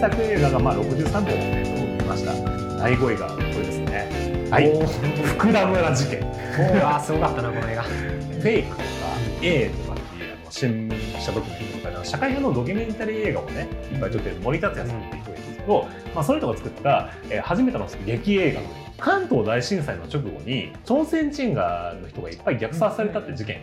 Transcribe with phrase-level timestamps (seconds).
[0.00, 2.32] 作映画がまあ63秒だったと思いました。
[2.78, 4.48] 第5位がこれですね。
[4.50, 4.72] はい。
[5.26, 6.20] 福田村事件。
[6.20, 6.22] う
[6.82, 7.82] わーすごかったなこの映画。
[8.40, 8.84] フェイクとか
[9.42, 18.60] A とかっていうあの新聞社ドキュメントとか社会派のドキュメンタリー映画をねいっぱいちょっと森達也さんっていう人がいるんですけど、まあ、その人が作った、えー初めての劇映画
[18.98, 23.60] 関東大震災の直後に朝鮮人ガの人がいっぱい虐殺されたって事件、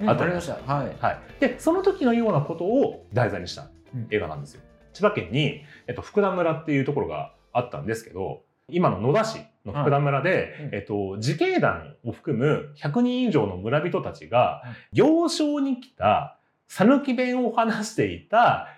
[0.00, 0.10] うん。
[0.10, 0.54] あとありました。
[0.72, 0.96] はい。
[1.00, 4.06] はい、でその時のようなことを題材にしたうん。
[4.10, 4.62] 映画なんですよ。
[4.96, 10.74] 千葉県に、えっと、福田村っていうところがあったんですけど今の野田市の福田村で、うん。
[10.74, 16.38] えっと、自警団を含む100人以上の村人たちがうん行商に来た
[16.68, 18.68] 讃岐弁を話していた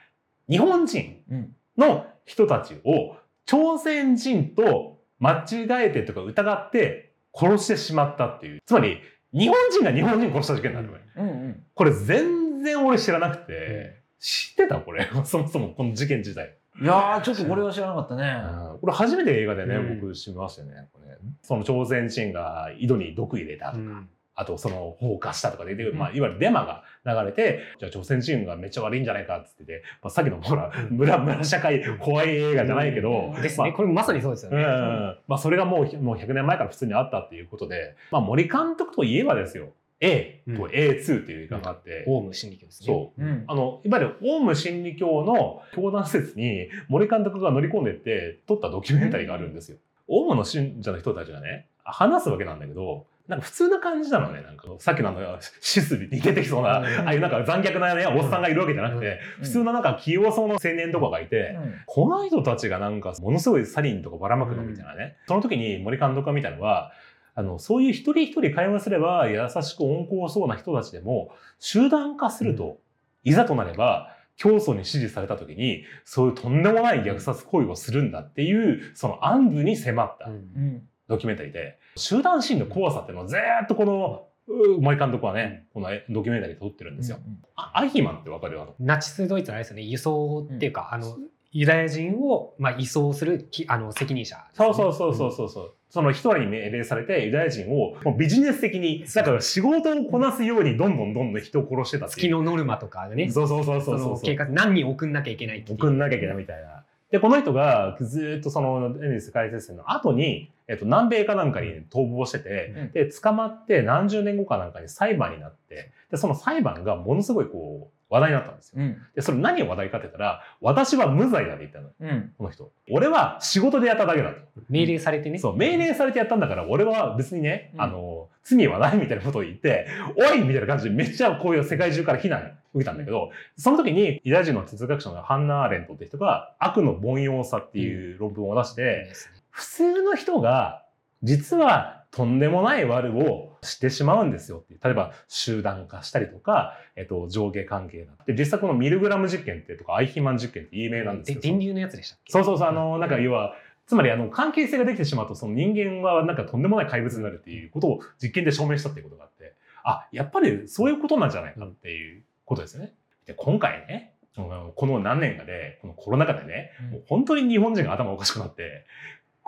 [0.50, 1.54] 日本人うん。
[1.76, 3.16] の人たちを
[3.46, 8.60] 朝鮮人と間違えてとか疑って殺してしまったっていう。
[8.66, 8.98] つまり
[9.32, 11.28] 日本人が日本人殺した事件なんだよ、うん。
[11.28, 11.62] うん。
[11.74, 15.08] これ全然俺知らなくて、知ってたこれ？
[15.24, 16.56] そもそもこの事件自体。
[16.80, 18.32] いやーちょっとこれは知らなかったね。
[18.80, 20.00] これ初めて映画でね、うん。
[20.00, 20.88] 僕知りましたよね。
[20.92, 24.08] これその朝鮮人が井戸に毒入れたとか、うん。
[24.40, 33.42] あとその放火したとかで、まあ、いわゆるデマが流れて、じゃあ朝鮮人がめっちゃ悪いんじゃないかっつってて、まあ、さっきのほら、村村社会怖い映画じゃないけど、うん。
[33.42, 35.18] ですね、これまさにそうですよね、うん。
[35.26, 42.86] まあ、それがもうもう100年前から普通にあったっていうことで、まあ、森監督といえばですよ A と A2 っていう映画があって、オウム真理教ですね。
[42.86, 43.22] そう。
[43.22, 43.44] うん。
[43.46, 49.78] あのいわゆるオウム真理教の教団施設に森監督が乗り込んでって撮ったドキュメンタリーがあるんですよ。
[50.06, 54.40] オウムの信者の人たちがね話すわけなんだけどなんか普通な感じなのね。
[54.40, 56.86] なんかさっきのあのシスに出てきそうな、うん。
[56.86, 59.44] ああいうなんか残虐なねおっさんがいるわけじゃなくて、うん。
[59.44, 61.58] 普通のなんか器用そうな青年とかがいて。
[61.62, 61.74] うん。
[61.84, 66.92] この人たちがなんかものすごいサリンとかばらまくのみたいなね、その時に森監督が見たのは
[67.38, 72.78] あのそういう一人一人会話すれば優しく温厚そうな人たちでも集団化すると、
[73.22, 80.34] いざとなれば教祖に指示された時にそういうとんでもない虐殺行為をするんだっていうその暗部に迫ったうん。
[80.34, 81.78] うんドキュメンタリーで。
[81.96, 87.18] 集団心の怖さっていうのをずーっとこのう森監督はねこのドキュメンタリーで撮ってるんですよ。
[87.56, 88.60] あアイヒマンってわかる？
[88.60, 88.74] あの。
[88.78, 89.84] ナチスドイツのあれですよね。
[89.84, 91.16] 輸送っていうか、あの
[91.52, 94.36] ユダヤ人を、まあ、移送するきあの責任者。
[94.36, 95.48] ね、そうそうそうそうそう。
[95.48, 95.74] そう。
[95.90, 103.30] その一人に命令されてユダヤ人をもうビジネス的にだから仕事をこなすようにどんどんどんどん人を殺してた月のノルマとかね。
[103.30, 104.08] そうそうそうそそうそう。
[104.14, 106.84] の計画何人送んなきゃいけない送んなきゃいけないみたいな。
[107.10, 112.92] でこの人がずーっとその第二次世界大戦の後に、えっと、南米かなんかに逃亡してて、うん。
[112.92, 118.74] で捕まって何十年後かなんかに裁判になってでその裁判がものすごいこう話題になったんですよ。
[118.78, 118.96] うん。
[119.14, 121.88] でそれ何を話題かって言ったら私は無罪だって言ったの。
[122.00, 122.32] うん。
[122.38, 122.70] この人。
[122.90, 124.38] 俺は仕事でやっただけだと。
[124.68, 125.38] 命令されてね。
[125.38, 127.80] そう、命令されてやったんだから、俺は別にね、うん。
[127.82, 129.86] あの、罪はないみたいなことを言って、
[130.16, 139.10] おいみたいな感じでめっちゃこういう世界中から非難受けたんだけど、その時にユダヤ人の哲学者のハンナ・アーレントって人が悪の凡庸さっていう論文を出して、
[139.50, 140.82] 普通の人が
[141.22, 144.74] 実はとんでもない悪をしてしまうんですよって。
[144.82, 148.12] 例えば集団化したりとか、えっと、上下関係だ。
[148.26, 151.40] で、実際このミルグラム実験ってとか、アイヒマン実験って有名なんですけど。
[151.40, 152.32] で電流のやつでしたっけ？
[152.32, 153.54] そうそうそう、あの、なんか要は、
[153.86, 159.54] つまりあの、関係性ができてしまうと、その人間はなんかとんでもない怪物になるっていうことを実験で証明したっていうことがあって、
[159.84, 162.92] あ、やっぱりそういうことなんじゃないかっていうことですよね。
[163.26, 168.84] で、今回ね、この何年かで、このコロナ禍でね、うんもう本当に日本人が頭おかしくなって、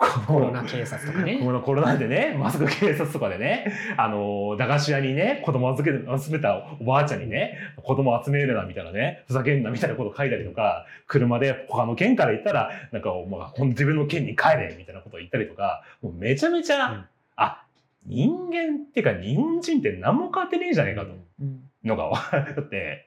[0.01, 1.39] コロナ警察とかね。
[1.43, 17.05] このコロナでね、マスク警察とかでね、あの、駄菓子屋にね、子供預けて、集めたおばあちゃんにね、子供集めるなみたいなね、ふざけんなみたいなこと書いたりとか、車で他の県から行ったら、なんか、まあ、ほん自分の県に帰れみたいなことを言ったりとか、もうめちゃめちゃ、うん。
[17.35, 17.63] あ、
[18.07, 21.11] 人間っていうか日本人って何も変わってねえじゃねえかと。
[21.41, 23.05] うんのが分かって、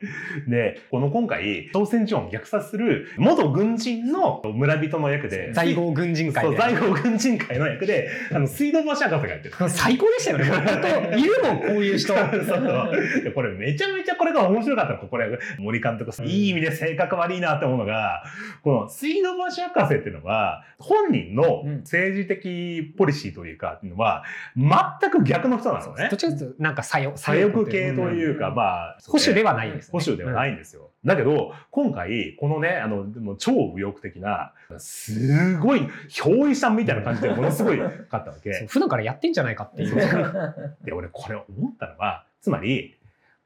[0.48, 9.54] で、この今回、朝鮮人を虐殺する元軍人の村人の役で、在郷軍人会そう、で在郷軍人会の役で、あの、水道橋博士がやってる。
[9.68, 10.44] 最高でしたよね。
[10.44, 10.80] 本
[11.12, 12.14] 当いるもんこういう人。
[12.14, 12.44] そう。
[12.44, 15.08] そうでこれめちゃめちゃこれが面白かったの。
[15.08, 18.24] これ森監督いい意味で性格悪いなって思うのが
[18.62, 21.74] この水道橋博士っていうのは本人のうん。
[21.84, 24.24] 政治的ポリシーというかっていうのは
[24.56, 26.08] 全く逆の人なのね。
[26.10, 30.90] どっちかというとなんか左翼左翼系というか、うんまあ保守ではないです、ね、保守ではないんですよ。
[31.04, 38.64] だけど、今回、このね、あの、でも超右翼的な、すごい、憑依さんみたいな感じでものすごいかったわけ。
[38.68, 39.94] 普段からやってんじゃないかっていう
[40.84, 42.96] で、俺これ思ったのは、つまり、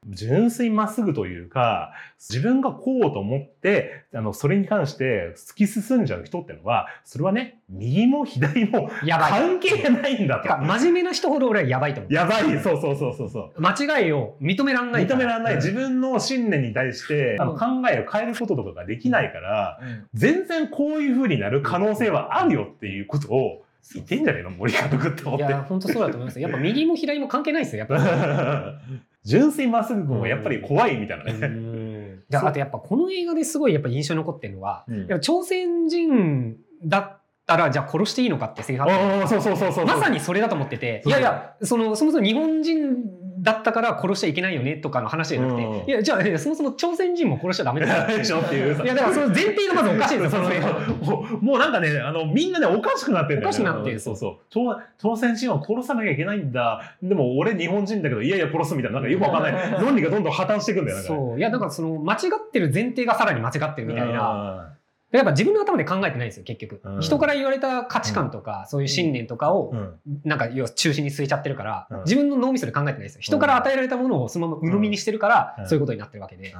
[0.09, 9.31] 純粋まっすぐというか、自分がこうと思って、あの、それに関して突き進んじゃう人ってのは、それはね、右も左もやばい。
[9.31, 10.57] 関係ないんだと。
[10.57, 12.13] 真面目な人ほど俺はやばいと思う。
[12.13, 13.61] やばい、そうそうそうそうそう。
[13.61, 15.05] 間違いを認めらんない。
[15.07, 15.53] 認められない。
[15.53, 24.49] うん自分の信念に対して、あの考えを変えることとかができないから、うん全然こういう風になる可能性はあるよっていうことを言ってんじゃねえの？
[24.51, 25.45] 森監督って思って。
[25.45, 26.47] いや、本当そうだと思いますよ。
[26.47, 28.03] やっぱ右も左も関係ないですよ、やっぱり。
[29.23, 32.19] 純粋まっすぐ君はやっぱり怖いみたいなね。
[32.29, 35.19] であとやっぱこの映画ですごいやっぱ印象に残ってるのは、うん。
[35.19, 39.85] 朝鮮人だったらじゃあ殺していいのかってセリフあったじゃないああ、そうそうそうそう。
[39.85, 42.95] まさにそれだと思ってて、いやいや、その、そもそも日本人
[43.41, 50.43] だったから殺しちゃいけないよねとかの話じゃなくて、うんいや、じゃあ、そもそも朝鮮人も殺しちゃダメだよでしょっていうさいや、だからその前提がまずおかしいですよ、
[51.03, 51.21] その。
[51.41, 53.45] もうなんかね、あの、みんなね、おかしくなってんだよ、ね。
[53.45, 54.37] おかしくなってるそうそう。
[54.49, 56.81] 朝朝鮮人は殺さなきゃいけないんだ。
[57.01, 59.71] でも俺日本人だけど、いやいや殺すみたいな、なんかよくわかんない。
[59.81, 61.19] 論理がどんどん破綻していくんだよ、なんかね。
[61.19, 61.39] そう。
[61.39, 64.73] いや、だからその、間違ってる前提がさらに間違ってるみたいな。
[65.11, 65.17] な。
[65.17, 66.97] やっぱ自分の頭で考えてないんですよ、結局う。
[66.97, 69.99] ん人から言われた価値観とか、そういう信念とかをう、ん。
[70.23, 73.21] なんか要は中心に据えちゃってるから、うん自分の脳みそで考えてないですよ。
[73.21, 76.53] 人から与えられたものをそのまま鵜呑みにしてるから、うんそういうことになってるわけで。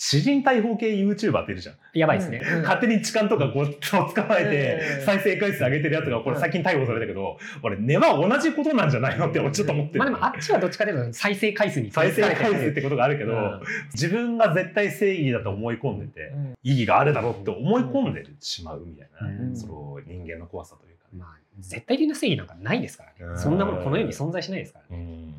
[0.00, 1.74] 詩人逮捕系 YouTuber っているじゃん。
[1.92, 2.40] やばいですね。
[2.40, 3.98] うん勝手に痴漢とかこう捕
[4.28, 9.98] まえうんて再生回数上げてるやつがこれ最近逮捕されたけど、俺根は同じことなんじゃないのって俺ちょっと思ってる。
[9.98, 13.60] まあでもあっちはどっちかというと再生回数に再生回数っててことがあるけど、うん
[13.92, 21.18] 自分が絶対正義だと思い込んでて、意義があるだろうって思い込んでしまうみたいな、うんその人間の怖さというかね。
[21.18, 23.32] まあ絶対的な正義なんかないですからね。
[23.32, 25.34] うんそんなものこの世に存在しないですからね。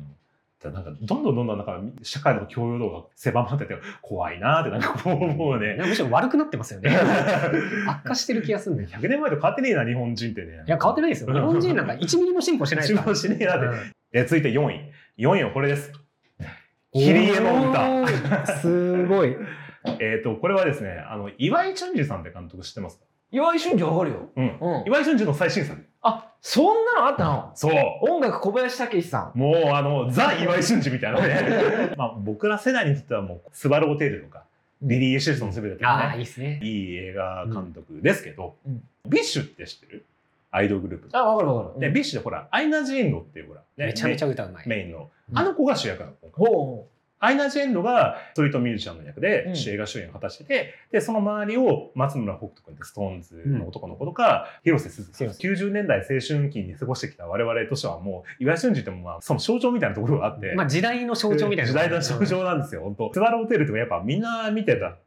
[0.68, 5.76] なんかどんどんどんどんなんか社会の教養度が狭まってて怖いなーってなんかこう思うね。
[5.78, 6.90] むしろ悪くなってますよね。
[7.88, 8.90] 悪化してる気がするんだよ。
[8.90, 10.64] い100年前と変わってねえな日本人ってね。
[10.66, 11.32] や、変わってないですよ。
[11.32, 13.04] 日本人なんか1ミリも進歩してないですから。
[13.04, 13.66] 一番しねえなって。
[13.66, 14.90] うんえ続いて4位。
[15.18, 15.92] 4位はこれです。
[16.92, 18.46] キリエの歌。
[18.58, 19.36] すごい。
[20.00, 23.04] えっ、と、これはですね、あの、岩井俊二さんって監督知ってますか？
[23.30, 24.30] 岩井俊二わかるよ。
[24.34, 24.58] うん。
[24.60, 24.84] うん。
[24.86, 25.80] 岩井俊二の最新作。
[26.02, 27.52] あ、そんなのあったの？
[27.54, 27.72] そう。
[28.10, 29.38] 音楽小林武史さん。
[29.38, 31.94] もう、あの、ザ・岩井俊二みたいなね。
[31.98, 34.44] まあ、僕ら世代にとってはもう、スワロウテイルとか、
[34.82, 36.58] リリイ・シュシュのすべてとああ、かね、いいですね。
[36.62, 40.04] いい映画監督ですけど、うん BiSHって知ってる？
[40.50, 41.16] アイドルグループ。
[41.16, 41.80] あ、わかるわかる。
[41.80, 44.68] で、 BiSHでほら、アイナ・ジ・エンドっていうほら、ねめちゃめちゃ歌うまい。
[44.68, 46.46] メインの、うんあの子が主役なの、今回。
[46.54, 46.88] ほ
[47.20, 55.12] アイナ・ジ・エンドがストリートミュージシャンの役でうん主映画主演を果たしてて、で、その周りを松村北斗君って SixTONES の男の子とか、広瀬すず。
[55.12, 61.66] 広瀬90年代青春期に過ごしてきた我々としてはもう、岩井俊二ってもまあ、その象徴みたいなところがあって、まあ時代の象徴みたいな。
[61.66, 64.90] 時代の象徴なんですよ、本当スワロウテイルとかやっぱみんな見てたう。
[64.92, 65.00] うん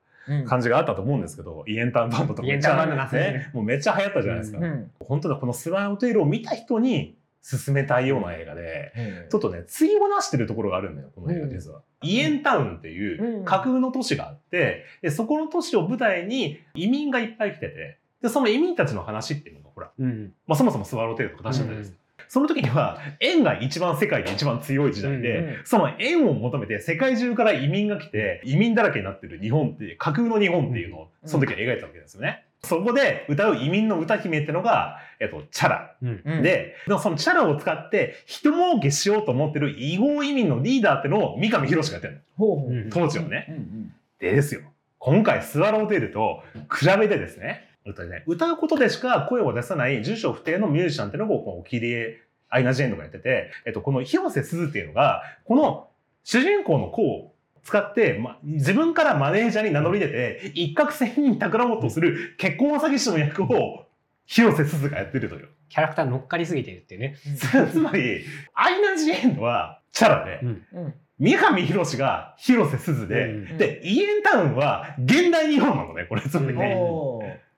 [0.46, 4.60] 感じがあったと思うんですけど、イエンターンバンドとかめっちゃねね、もうめっちゃ流行ったじゃないですか。
[4.60, 4.92] うん。
[5.02, 11.82] 本当だ、このスバルホテルを見た人に勧めたいような映画で、ちょっとね、継ぎをなしてるところがあるんだよ、この映画実は。
[12.02, 20.34] イエンタウンっていううん架空の都市があって、でそこの都市を舞台に移民がいっぱい来てて、で、その移民たちの話っていうのが、ほら、うん。
[20.48, 21.98] まあ、そもそもスワローテールとか出したじゃないですか。
[22.30, 32.46] その時には、円が一番世界で一番強い時代で、うんうんその円を求めて世界中から移民が来て、移民だらけになってる日本っていう、架空の日本っていうのを、その時は描いたわけですよね。
[32.64, 35.96] そこで歌う移民の歌姫ってのが、えっと、チャラ。
[36.02, 36.22] うん。
[36.26, 43.46] うん、で、そのチャラを使って、人儲けしようと思ってる違法移民のリーダーってのを三上博史がやってるほうん当時はね。
[43.50, 44.62] うんうんでですよ。
[45.00, 52.16] 今回スワローテールと比べてですね、歌ね歌うことでしか声を出さない住所不定のミュージシャンっていうのをこう切り
[52.50, 55.90] アイナ・ジ・エンドがやってて、えっと、この広瀬すずっていうのが、この
[56.24, 63.83] 主人公の子を使って、ま、自分からマネージャーに名乗り出て、一攫千金宝もうとする結婚詐欺師の役を
[64.26, 65.50] 広瀬すずがやってるという。
[65.70, 67.16] キャラクター乗っかりすぎてるっていうね。
[67.72, 70.66] つ まり、アイナ・ジ・エンドはチャラで、うん。
[70.74, 70.94] うん。
[71.20, 76.76] 三上博史が広瀬すずで、うんで、イエンタウンは現代日本なのね、これ、つまりね。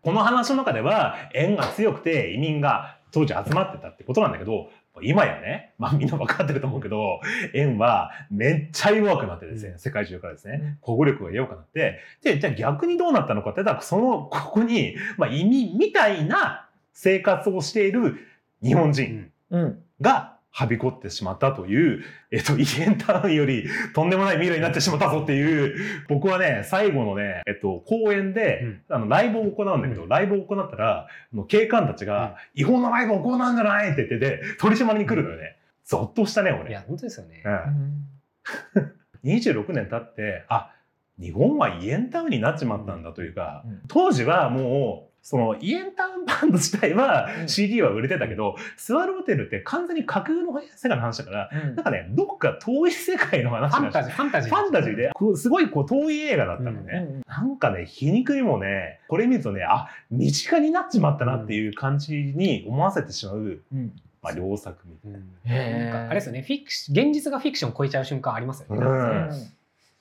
[0.02, 4.70] この話の中では、縁が強くて移民が当時集まってたってことなんだけど、
[5.04, 7.20] 今やね、まあみんな分かってると思うけど、
[7.54, 9.80] 縁はめっちゃ弱くなってですね、うん。
[9.80, 18.18] 世界中からですね、保護力が弱くなって、で、じゃあ逆にどうなったのかって言ったら、その、ここに、まあ移民みたいな生活をしている
[18.64, 19.80] 日本人うん。
[20.02, 35.58] が、はびこってしまったという、えっと、イエンタウンよりとんでもない未来になってしまったぞっていう、僕はね、最後のね、えっと、公演で、うんあの、ライブを行うんだけど、うんライブを行ったら、あの警官たちが、違法なライブを行うんじゃないって言ってて、取り締まりに来るのよね。
[35.84, 36.70] ゾッとしたね、俺。
[36.70, 37.44] いや、本当ですよね。
[37.46, 38.90] うん、
[39.26, 40.72] 26年経って、あ、
[41.20, 47.50] 日本はイエンタウンになっちまったんだというか、うん当時はもう、そのイエンタウンバンド自体はうん。
[47.50, 51.76] CD は売れてたけど、スワローテルって完全に架空の世界の話だから、うん。
[51.76, 54.56] なんかね、どっか遠い世界の話がファンタジー、ファンタジー。
[54.56, 57.08] ファンタジーで、すごいこう遠い映画だったのね。
[57.10, 63.38] うんなんかね、皮肉にもね、これ見るとね、あ、身近になっちまったなっていう感じに思わせてしまう、
[63.74, 63.92] うん。
[64.22, 65.90] まあ、良作みたいな。
[65.90, 65.92] ん。
[65.92, 68.86] かあれですよね、フィクシ現実がフィクションを超えちゃう瞬間ありますよね。
[68.86, 68.98] ううん
[69.30, 69.32] ん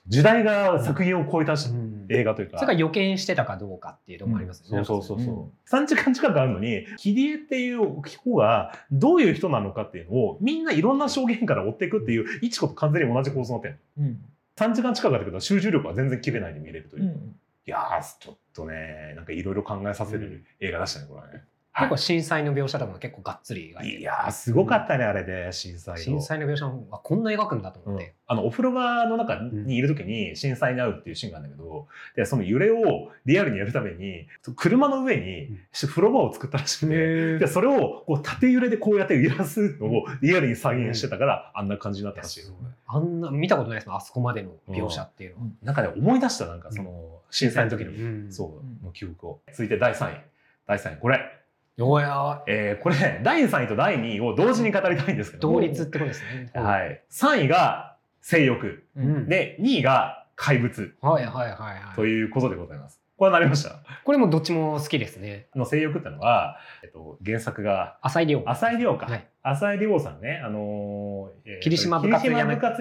[0.06, 2.58] 時代が作品を超えたしうん映画というか。
[2.58, 4.84] それが予見してたかどうかっていうところもありますよね。
[4.84, 5.34] そうそうそうそう。
[5.34, 13.78] うん3時間近くあるのに、キリエっていう人がどういう人なのかっていうのをみんないろんな証言から追っていくっていう、一個と完全に同じ構造になってる。
[13.98, 14.24] うん
[14.56, 17.04] 3時間近くあるけど集中力は全然切れないで見れるという。
[17.04, 21.42] いうんやー、ちょっとね、なんかいろいろ考えさせる映画でしたね、これはね。
[21.76, 24.00] 結構震災の描写とかも結構がっつり描いてる。
[24.00, 26.00] いやー、すごかったね、あれで、震災の。
[26.00, 28.14] 震災の描写の方がこんな描くんだと思って。
[28.26, 34.26] あのお風呂場の中にいる時に震災に遭うっていうシーンがあるんだけど、でその揺れをリアルにやるために
[34.56, 42.46] 車の上に風呂場を作ったらしくて、でそれをこう縦揺れでこうやって揺らすのをリアルに再現してたから、あんな感じになったらしい。
[42.46, 42.54] よ。
[42.86, 45.48] あんな見たことないですもんあそこまでの描写っていうのは。
[45.62, 48.32] なんかね思い出したなんかその震災の時に、うん。
[48.32, 49.40] そうの記憶を。
[49.52, 50.20] 続いて第3位。
[50.66, 51.20] 第3位これ、
[51.80, 56.50] おやえーこれね第3位と第2位を同時に語りたいんですけども同率ってことですね。
[56.54, 61.96] はい、3位が性欲うんで2位が怪物はいはいはいはい。
[61.96, 63.00] ということでございます。
[63.16, 63.76] これはなりました？
[64.04, 65.46] これもどっちも好きですね。
[65.54, 68.42] あの性欲ってのは、えっと、原作が浅井亮。
[68.46, 69.06] 浅井亮か。
[69.06, 72.26] はい浅井亮さんね、あのーえー霧島部活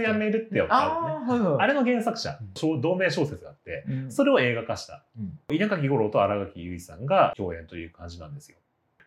[0.01, 1.25] やめるってやったのね。
[1.33, 5.03] はいはいあれの原作者、小同名小説があって、うんそれを映画化した。
[5.19, 8.57] うん稲垣吾郎と新垣結衣さんが共演という感じなんですよ。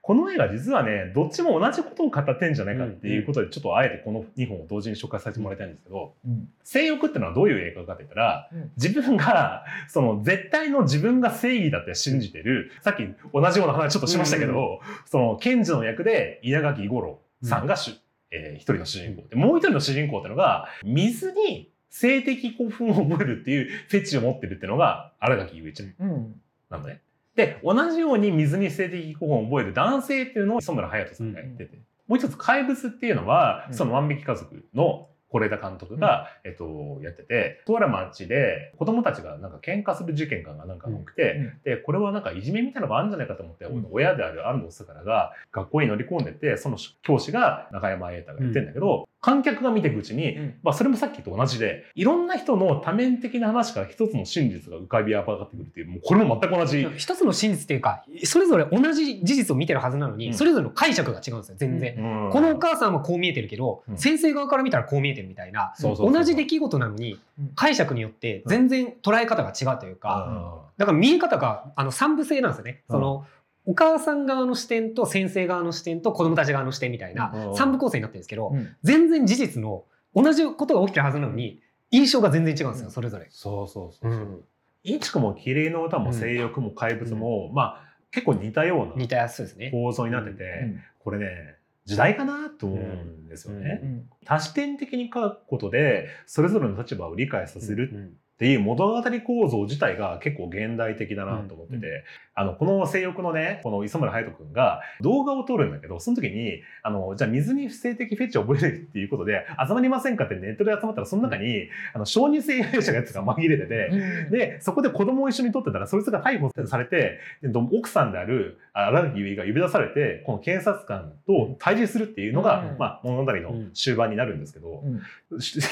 [0.06, 6.48] この映画実はね、どっちも同じことを語ってんじゃないかっていうことで、ちょっとあえてこの2本を同時に紹介させてもらいたいんですけど、うん。
[6.62, 8.70] 性欲ってのはどういう映画かって言ったら、うん。
[8.76, 13.00] 自分が、 その絶対の自分が正義だって信じてる、さっき
[13.34, 17.98] 同じような話ちょっとしましたけど、その検事の役で稲垣吾郎さんが主、
[18.30, 19.26] えー一人の主人公。
[19.28, 26.08] で、もう一人の主人公ってのが、水に性的興奮を覚えるっていうフェチを持ってるっていうのが新垣結衣ちゃん。
[26.08, 27.00] うんなのね。
[27.36, 31.78] で、同じように水に性的興奮を覚える男性っていうのを磯村勇斗さんがやってて、
[32.08, 33.74] もう一つ怪物っていうのは、うん。
[33.74, 43.86] その万引き家族の是枝監督が、えっと、やってて、とある町で子供たちがなんか喧嘩する事件がなんか起きて、うんで、これはなんかいじめみたいなのがあるんじゃないかと思って、うん。
[43.90, 50.54] 親である安藤サクラが学校に乗り込んでて、その教師が中山瑛太が言ってんだけど、観客が見ていくうちに、うん。
[50.62, 56.86] まあそれもさっきと同じで、いろんな人の多面的な話から一つの真実が浮かび上がってくるっていう、もうこれも全く同じ。
[56.96, 60.34] 一つの真実っていうか、それぞれ同じ事実を見てるはずなのに、うん。
[60.34, 61.96] それぞれの解釈が違うんですよ、全然。
[61.96, 62.30] うん。
[62.30, 63.98] このお母さんはこう見えてるけど、うん。
[63.98, 67.52] 先生側から見たらこう見えてるみたいな、同じ出来事なのにうん。
[67.56, 72.84] 解釈によって全然捉え方が違うというか、だから見え方があの三部制なんですよね。
[72.88, 72.96] うん。
[72.96, 73.26] その
[73.66, 77.56] お母さん側の視点と先生側の視点と子供たち側の視点みたいなうん。
[77.56, 78.74] 三部構成になってるんですけど、うん。
[78.82, 83.26] 全然事実の同じことが起きてるはずなのに印象が全然違うんですよ、それぞれ。
[83.30, 84.22] そうそうそうそう。
[84.22, 84.40] うん。
[84.84, 89.70] インチクも綺麗の歌も性欲も怪物も、まあ結構似たような似たやつですね。
[89.72, 93.80] 構造になってて、これね、時代かなと思うんですよね。
[93.82, 94.08] うん。
[94.24, 98.04] 多視点的に書くことで、それぞれの立場を理解させるうん。
[98.06, 102.02] っていう物語構造自体が結構現代的だなと思ってて、うん
[102.38, 114.30] あの、この性欲のね、この磯村隼人君が動画を撮るんだけど、その時に、あの、じゃあ水に性的フェチを覚えるっていうことで、集まりませんかってネットで集まったら、その中に、あの、小児性愛者がやつが紛れてて、うん。
[114.30, 122.78] で、そこで子供を一緒に撮ってたら、そいつが逮捕されて、で奥さんであるあ荒木結衣が呼び出されて、この検察官と対峙するっていうのが、うん。
[122.78, 125.00] まあ、物語の終盤になるんですけど、うん。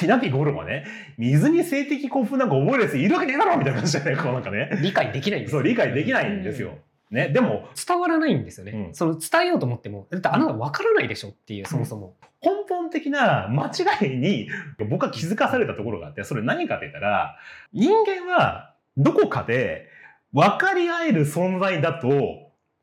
[0.03, 0.85] 稲木五郎はね、
[1.19, 5.59] 水に性的興奮なんか覚えるやついるわけねえだろみたいな感じでね、こうなんかね、理解できないんですよ。
[5.59, 6.77] そう、理解できないんですよ。
[7.11, 8.95] ね、でも、伝わらないんですよね、うん。
[8.95, 14.49] その伝えようと思ってもだってあなた分からないでしょっていうそもそも、根本的な間違いに
[14.89, 17.37] 僕は気づかされたところがあって、それ何かって言ったら、
[17.73, 19.87] 人間はどこかで
[20.33, 22.09] 分かり合える存在だと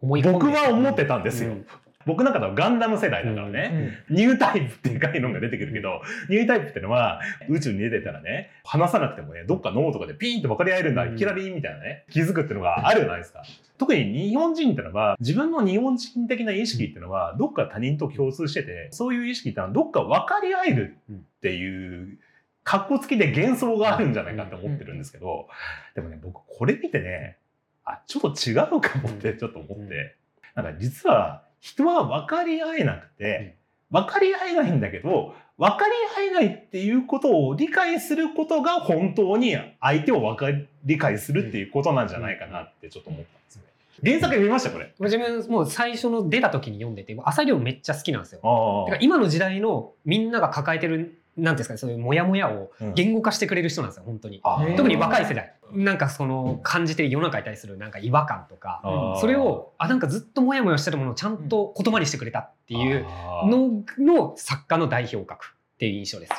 [0.00, 1.50] 僕は思ってたんですよ。
[1.50, 1.66] うん
[2.06, 11.14] 僕なんかはガンダム世代だからね、ニュータイプっていう概念が出てくるけど、ニュータイプってのは宇宙に出てたらね、話さなくてもね、どっか脳とかでピーンと分かり合えるんだ、うん。
[11.14, 13.42] いきなりみたいなね、気づくっていうのがあるじゃないですか。
[13.78, 22.18] 特に日本人ってのは、自分の日本人的な意識っていうのは、どっか他人と共通してて、そういう意識ってのはどっか分かり合えるっていう、
[22.64, 25.48] 格好付きで幻想があるんじゃないかって思ってるんですけど、
[25.94, 27.36] でもね、僕これ見てね、
[27.84, 30.14] あ、ちょっと違うかもってちょっと思って、
[30.54, 33.56] なんか実は人は分かり合えなくて、
[33.90, 43.68] 分かり合えないんだけど、分かり合えないっていうことを理解することが本当に相手を分かり理解するっていうことなんじゃないかなってちょっと思ったんですよね。
[44.02, 44.92] 原作読みましたこれ？
[44.98, 48.40] 自分もう最初の出た時に読んでて浅井亮めっちゃ好きなんですよ。
[48.42, 52.94] あだから今の時代のみんなが抱えてるなんですかねそういうモヤモヤをうん。
[52.94, 54.42] 言語化してくれる人なんですよ本当に。
[54.76, 55.54] 特に若い世代。
[55.72, 63.06] なんかその感じてる世の中に対するなんか違和感とかそれをあなんかずっとモヤモヤしてるものをちゃんと言葉にしてくれたっていう
[63.46, 66.32] のの作家の代表格っていう印象です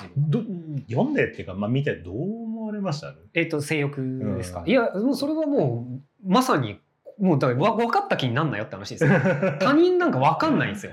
[0.90, 3.16] 読んでっていうか、まあ、見てどう思われました？
[3.34, 4.70] えっ、と性欲ですか、うん。
[4.70, 5.88] いやもうそれはも
[6.26, 6.80] うまさに
[7.20, 9.12] もうだわ分かった気になんなよって話ですよ。
[9.60, 10.92] 他人なんか分かんないんですよ。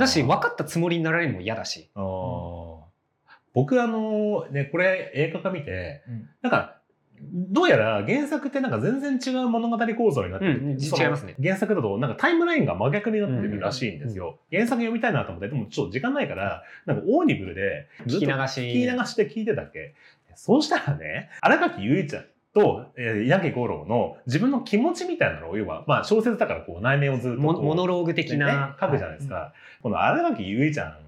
[0.00, 1.90] だし分かったつもりになられるのも嫌だし。
[1.94, 2.67] あー
[3.54, 6.28] 僕あのねこれ映画化見てうん。
[6.42, 6.74] なんか
[7.20, 11.34] どうやら原作ってなんか全然違う物語構造になってる、うんいますね。
[11.42, 18.60] 原作だとなんかタイムラインが真逆になってるらしいんですよ、原作読みたいなと思ってでもちょっと時間ないからなんか Audible でずっと聞き流し。
[18.60, 19.94] 聞き流して聞いてたっけ？
[20.36, 22.24] そうしたらね新垣結衣ちゃん
[22.54, 29.52] と、えー、稲垣吾郎の自分の気持ちみたいなのを要は、まあ、小説だからこう内面をずっとモモノローグ的ねな、書くじゃないですか。
[29.82, 31.07] この新垣結衣ちゃんの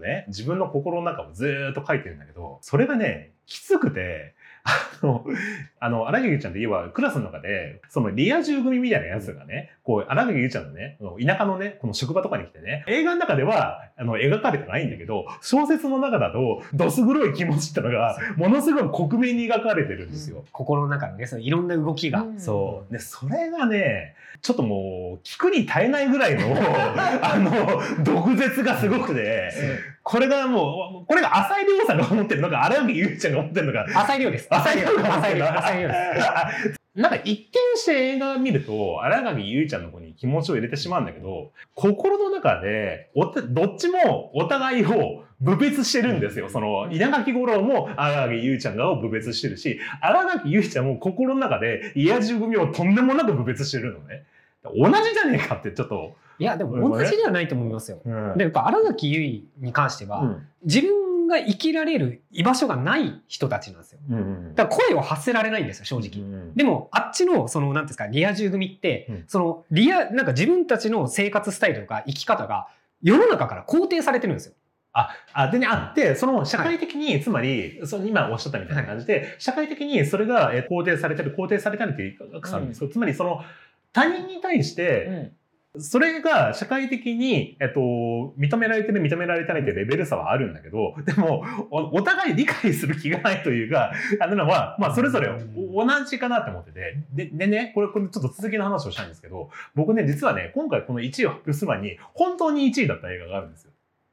[0.00, 5.24] ね、自分の心の中をずーっと書いてるんだけど、それがね、きつくて、あの、
[5.78, 20.44] あの、荒垣結衣ちゃんって言えば、クラスの中で、そのリア充組みたいなやつがね、こう、荒垣結衣ちゃんのね、田舎のね、この職場とかに来てね、映画の中では、あの、描かれてないんだけど、小説の中だと、どす黒い気持ちってのが、ものすごい克明に描かれてるんですよ。
[20.52, 22.92] 心の中のねそのいろんな動きが、そう。
[22.92, 26.46] で、それがね、ちょっともう、聞くに耐えないぐらいの、
[27.22, 29.52] あの、毒舌がすごくて、
[30.02, 34.48] これがもう、これが浅井亮さんが思ってるのか、荒垣結衣ちゃんが思ってるのか、浅井亮です。
[34.50, 36.80] 浅井亮が思って浅井亮です。
[36.94, 46.48] なんか一見して映画見ると、荒垣結衣ちゃんの子に気持ちを入れてしまうんだけど、心の中で、おたどっちもお互いを部別してるんですよ。
[46.48, 54.24] その、稲垣吾郎も荒垣結衣ちゃんがを部別してるし、荒垣結衣ちゃんも心の中で、イヤジ組をとんでもなく部別してるのね。
[54.64, 56.14] 同じじゃねえかってちょっと。
[56.38, 58.00] いやでも同じではないと思いますよ。
[58.04, 58.36] うん。
[58.36, 60.46] でやっぱ新垣結衣に関しては、うん。
[60.64, 64.00] 自分が生きられる居場所がない人たちなんですよ。
[64.10, 66.54] うんだから声を発せられないんですよ正直、うん。
[66.54, 69.24] でもあっちのそのなんていうんですかリア充組って、うん。
[69.26, 72.68] そのリアなんか自分たちの生活スタイルとか生き方が
[73.02, 74.54] 世の中から肯定されてるんですよ
[74.92, 82.90] あ、あ、でね、あって、その社会的に、つまり、その今おっしゃったみたいな感じで、社会的にそれがえ肯定されてる、肯定されてるっていうか、んですよ。
[82.90, 83.42] つまり、その、
[83.92, 85.32] 他人に対して、
[85.78, 87.78] それが社会的に、えっと、
[88.36, 103.69] 認められてる、認められてないってレベル差はあるんだけど、でも、おお互い理解する気がないというか、あのは、まあ、それぞれお同じかなって思ってて、で、でね、これ、これちょっと続きの話をしたいんですけど、僕ね、実はね、今回この1位を発表する前に、本当に1位だった映画があるんですよ。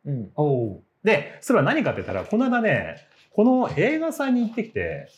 [0.07, 0.79] うん。
[1.03, 2.97] で、それは何かって言ったら、この間ね、
[3.33, 5.09] この映画祭に行ってきて、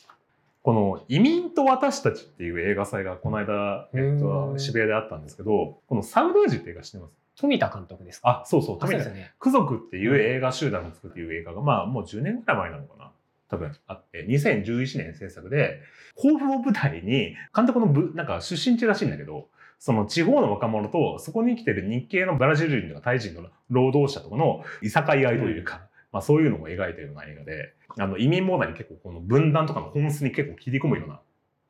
[0.61, 7.13] この移民と私たちっていう映画祭がこの間、えっへと、ー渋谷であったんですけど、このサウダージって映画知ってます？
[7.37, 8.41] 富田監督ですか？
[8.41, 8.97] あ、そうそう、富田。
[8.97, 9.31] ですよね。
[9.39, 13.11] ク族っていう映画集団を作っていう映画が、まあもう10年ぐらい前なのかな？
[13.49, 15.79] 多分あって、2011年制作で、
[16.15, 19.47] 甲府を舞台に、監督のぶなんか出身地らしいんだけど、
[19.79, 31.21] その地方の若者と、そこに来てる日系のブラジル人とかタイ人の労働者とかのいさかい合いというか、まあそういうのを描いてるような映画で、あの移民問題に結構この分断とかの本質に結構切り込むような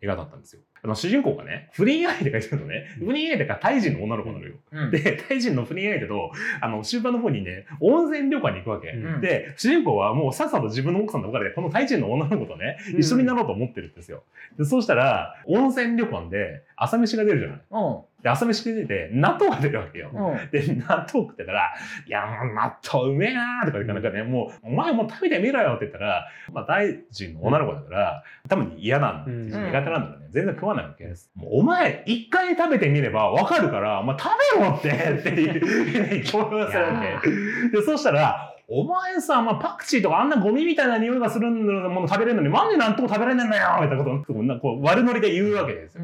[0.01, 0.61] 映画だったんですよ。
[0.83, 4.53] あの主人公がね、不倫相手がいるのね、不倫相手がタイ人の女の子なのよ。
[4.71, 8.89] うんで、タイ人の不倫相手と、あの、終盤の方にね、温泉旅館に行くわけ。
[8.89, 14.23] うんで、主人公はもうさっさと自分の奥さんのおかげで、このタイ人の女の子とね、うん一緒になろうと思ってるんですよ。
[14.57, 17.59] で、そうしたら、温泉旅館で朝飯が出るじゃない。
[17.71, 20.11] うんで、朝飯が出て、納豆が出るわけよ。
[20.13, 21.73] うんで、納豆食ってたら、
[22.05, 30.27] いや、もう納豆うめえなーとか言って、なんかね、もう、お前もう食べてみろよって言ったら、まあ、大臣の女の子だから、多分嫌なんだ、うん苦手なんだろうね。
[30.31, 31.29] 全然食わないわけです。
[31.35, 37.77] もうお前、一回食べてみればわかるから、お前食べろって、 っていう、強要するわけ。
[37.77, 46.03] で、そしたら、お前さ、まあ、パクチーとかあんなゴミみたいな匂いがするもの食べれるのに、なんで納豆食べれねえんだよみたいなことを、こう悪ノリで言うわけですよ。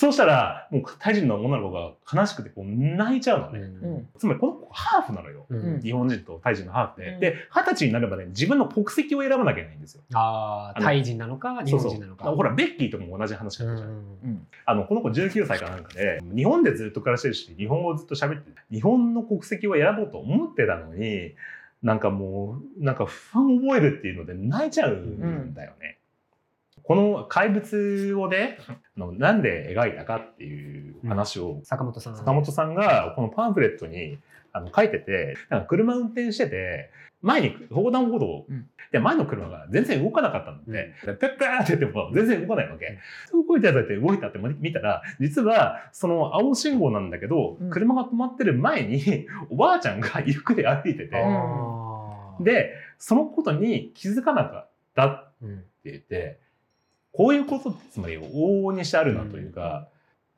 [0.00, 3.58] そうしたら、もうタイ人の女の子が悲しくてこう泣いちゃうのね。
[3.58, 3.64] う
[3.98, 5.44] んつまりこの子ハーフなのよ。
[5.50, 7.08] うんうん日本人とタイ人のハーフで。
[7.12, 10.02] うんで、二十歳になればね、自分の国籍を選ばなきゃいけないんですよ。
[10.14, 14.46] あのああタイ人なのか日そうそう本人なのかだからほら、ベッキーとかも同じ話だったじゃん。
[14.64, 21.34] あの、この子19歳かなんかで、日本でずっと暮らしてるし、日本語をずっと喋ってる、日本の国籍を選ぼうと思ってたのに、
[21.82, 25.98] なんかもう、なんか不安を覚えるっていうので泣いちゃうんだよね。
[26.82, 28.58] この怪物をね、
[28.96, 32.16] なんで描いたかっていう話を、坂本さん。
[32.16, 34.18] 坂本さんがこのパンフレットに
[34.52, 36.90] あの書いてて、なんか車運転してて、
[37.22, 38.46] 前に横断歩道
[38.92, 42.98] で、前の車が全然動かなかったので、ペッペーって言っても全然動かないわけ。
[43.32, 47.70] 動いてたって動いたって見たら、実はその青信号なんだけど、うん。
[47.70, 51.10] 車が止まってる前におばあちゃんがゆっくり歩いてて、
[52.40, 56.40] で、そのことに気づかなかったっうんて言って、
[57.12, 59.88] こういうことってつまり往々にしてあるなというか、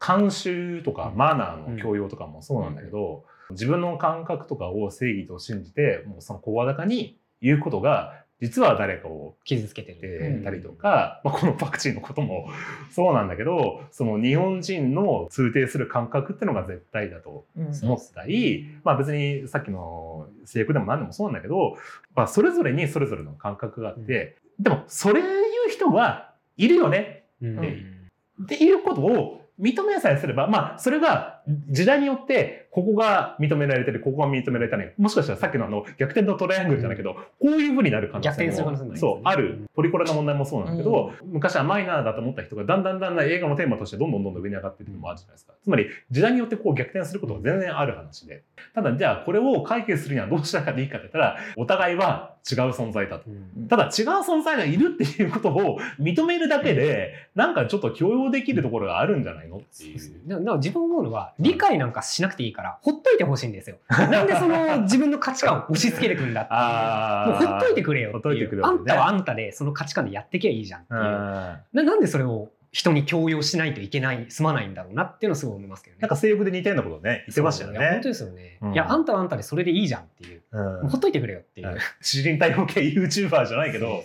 [0.00, 12.48] 慣習とかマナーの教養とかもそうなんだけど、自分の感覚とかを正義と信じて、もうその声高に言うことが、実は誰かを傷つけてたりとか、まあ、このワクチンのことも
[12.90, 17.66] そうなんだけど、その日本人の通底する感覚っていうのが絶対だとうん。
[17.84, 21.76] 思ったり、まあ別にさっきの制約でも何でもそうなんだけど、
[22.16, 27.24] まあそれぞれにそれぞれの感覚があって、でもそれ言う人はいるよね。
[27.40, 28.00] うん。
[28.44, 34.94] っていうことを認めさえすれば、まあそれが時代によってここが認められてる、ここが認められてない。
[34.96, 39.68] もしかしたらさっきのあの逆転のトライアングルじゃないけど、こういう風になる可能性も逆転する可能性もありますねそう、ある。
[39.74, 45.52] ポリコレの問題もそうなんだけど、昔はマイナーだと思った人がだんだんだんだん映画のテーマとしてどんどんどんどん上に上がっていくのもあるじゃないですか。
[45.62, 48.42] つまり時代によってこう逆転することが全然ある話で。
[48.74, 53.24] ただじゃあこれを解決するにはどうしたらいいかって言ったら、お互いは違う存在だと。
[53.28, 60.28] うんただ違う存在がいるっていうことを認めるだけで、なんかちょっと許容できるところがあるんじゃないのっていう。
[60.28, 63.76] だから自分思うのは理解なんかしなくていいからほっといてほしいんですよ。
[63.88, 66.58] なんでその自分の価値観を押し付けてくんだっていう。
[66.60, 68.44] あもうほっといてくれよってほっといいう。
[68.44, 71.00] てくれよねあんたはあんたでその価値観でやってきゃいいじゃんっていう。
[71.00, 76.00] ななんでそれを人に強要しないといけない、済まないんだろうなっていうのはすごい思いますけどね。
[76.00, 78.08] なんか制服で似たようなことをね、言ってましたよね本当。
[78.08, 78.58] ですよね。
[78.62, 80.42] うんいや、あんたはあんたでそれでいいじゃんっていう。
[80.52, 81.76] うんもうほっといてくれよっていう。
[82.00, 84.02] 知人逮捕系 YouTuber じゃないけど、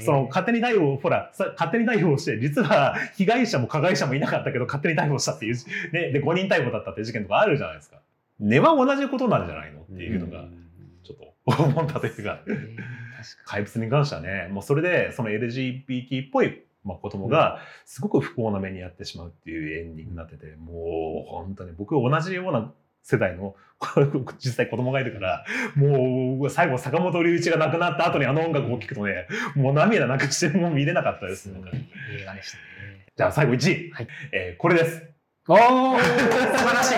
[0.00, 5.56] その勝手に逮捕、ほら、さ勝手に逮捕して、実は被害者も加害者もいなかったけど、勝手に逮捕したっていう、
[5.92, 7.98] ね、で、5人逮捕だったっていう事件とかあるじゃないですか。
[8.40, 10.48] 根は同じことなんじゃないのっていうのが、
[11.04, 11.18] ちょっ
[11.54, 12.40] と思ったというか
[13.44, 22.72] 怪物に関してはね、もうそれで、その LGBT っぽい、まあ、子供が、すごく不幸な目に遭ってしまうっていうエンディングになってて、もう本当に僕同じような
[23.02, 23.54] 世代の
[24.38, 25.44] 実際子供がいるから、
[25.74, 31.46] もう最後坂本龍一が亡くなった後にあの音楽を聴くとね、もう涙なくしてもう見れなかったです。
[31.46, 31.70] になんか
[32.18, 32.62] 映画でしたね。
[33.16, 35.02] じゃあ最後1位、はいえーこれです。
[35.48, 36.96] おー素晴らしい。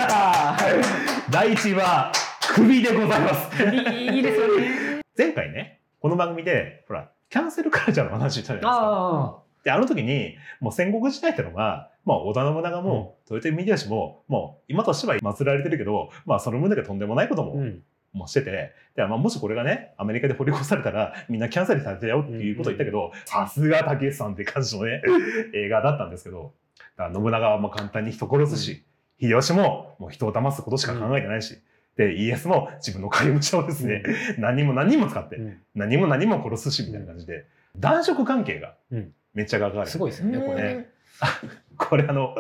[1.31, 2.13] 第1位は、
[2.55, 3.63] 首でございます。
[3.63, 5.03] いいですよね。
[5.17, 9.43] 前回ね、この番組で、ほら、キャンセルカルチャーの話したじゃないですか。
[9.69, 17.45] あで、あの時に、もう戦国時代ってのが、まあ、織田信長も、豊臣秀吉も、もう、今としては祀られてるけど、まあ、その分だけとんでもないことあ。
[17.45, 17.83] も、うん。
[18.15, 25.03] もうしてて、で、まあ、もしこれがね、アメリカで掘り越されたら、みんなキャンセルされたよっていうことを言ったけど、さすが武井さんって感じのね、
[25.55, 26.55] 映画だったんですけど、
[26.97, 28.83] だから信長はもう簡単に人殺すし、
[29.21, 31.59] 秀吉ももう人を騙すことしか考えてないし、
[31.97, 34.03] で、イエスも自分の影武者をですね、
[34.39, 35.59] 何人も何人も使って、うん。
[35.75, 37.45] 何人も何人も殺すし、みたいな感じで、
[37.77, 40.91] 男色関係がうんめっちゃ描かれてすごいですよね、これね。
[41.77, 42.35] これあの、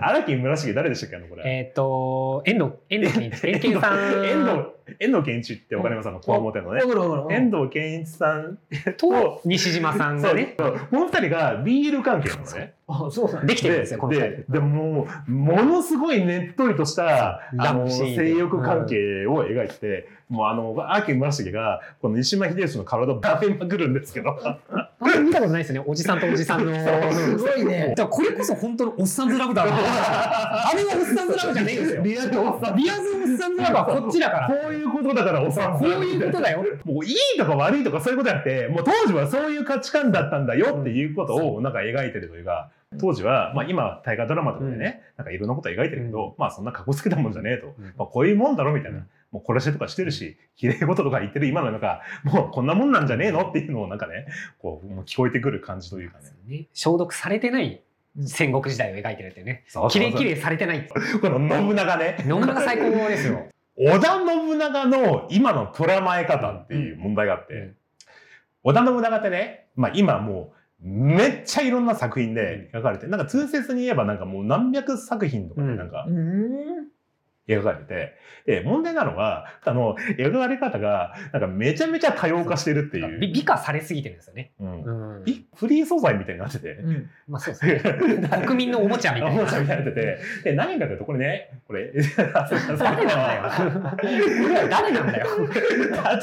[0.00, 1.42] 荒木村重誰でしたっけあの、これ。
[1.44, 4.24] えっと、遠藤、遠藤健一、さん。
[4.24, 4.68] 遠藤、
[4.98, 6.08] 遠藤健一ってわかります？
[6.08, 6.82] あの、こわもてのね。
[7.30, 8.58] 遠藤健一さん
[8.98, 10.30] と西島さん そう。
[10.30, 12.74] がね、この二人が BL 関係なのね。
[12.86, 13.46] あ、そうなんだ。
[13.46, 24.36] できてるんですよ、こで、でもう、ものすごいねっとりとした、あの、性欲関係を描いてて、もうあの、荒木村重が、この西島秀吉の体をダメまくるんですけど、
[25.22, 26.74] 見たことないですよね、おじさんとおじさんの。
[27.10, 27.94] すごいね。
[27.96, 29.72] だからこれこそ本当のおっさんずラブだな。
[29.72, 32.02] あれはおっさんずラブじゃねえんですよ。
[32.02, 32.76] リアルおっさん。
[32.76, 34.48] リアズおっさんずラブはこっちだから。
[34.74, 35.78] いうことだからおっさん。
[35.78, 36.64] こういうことだよ。
[36.84, 47.74] もういいとか悪いとかそういうことじゃなくて、もう当時はそういう価値観だったんだよっていうことをなんか描いてるというか、当時は、まあ今は大河ドラマとかでね、なんかいろんなこと描いてるけど、まあそんな格好つけたもんじゃねえと。
[47.78, 48.98] うんまあこういうもんだろみたいな。
[48.98, 54.28] うんもう殺しとかしてるし、綺麗事とか言ってる今のなんか、もうこんなもんなんじゃねえのっていうのをなんかね、
[54.60, 56.30] こう、もう聞こえてくる感じというかね。
[56.46, 57.82] ね消毒されてない
[58.26, 59.64] 戦国時代を描いてるっていうね。
[59.66, 60.88] そう綺麗綺麗されてない。
[60.88, 62.16] この信長ね。
[62.20, 63.48] 信長最高ですよ。
[63.76, 67.76] 織田信長の今の捉まえ方っていう問題があって、うん。
[68.64, 76.88] 織田信長ってね、まあ今もうめっちゃいろんな作品で描かれて、なんか通説に言えばなんかもう何百作品とかでなんかうん。
[77.48, 78.14] 描かれてて、
[78.46, 83.18] で、問題なのは、あの、描かれ方がなんかめちゃめちゃ多様化してるっていう。
[83.18, 84.52] 美美化されすぎてるんですよね。
[84.60, 86.72] うんうんいフリー素材みたいになってて。
[86.72, 87.10] うん。
[87.28, 88.28] まあそうですね。
[88.46, 89.40] 国民のおもちゃみたいな。
[89.40, 90.18] おもちゃみたいになってて。
[90.44, 91.92] で、何かというと、これね、これ、
[92.78, 93.42] 誰なんだよ。
[94.44, 95.26] 俺 ら誰なんだよ。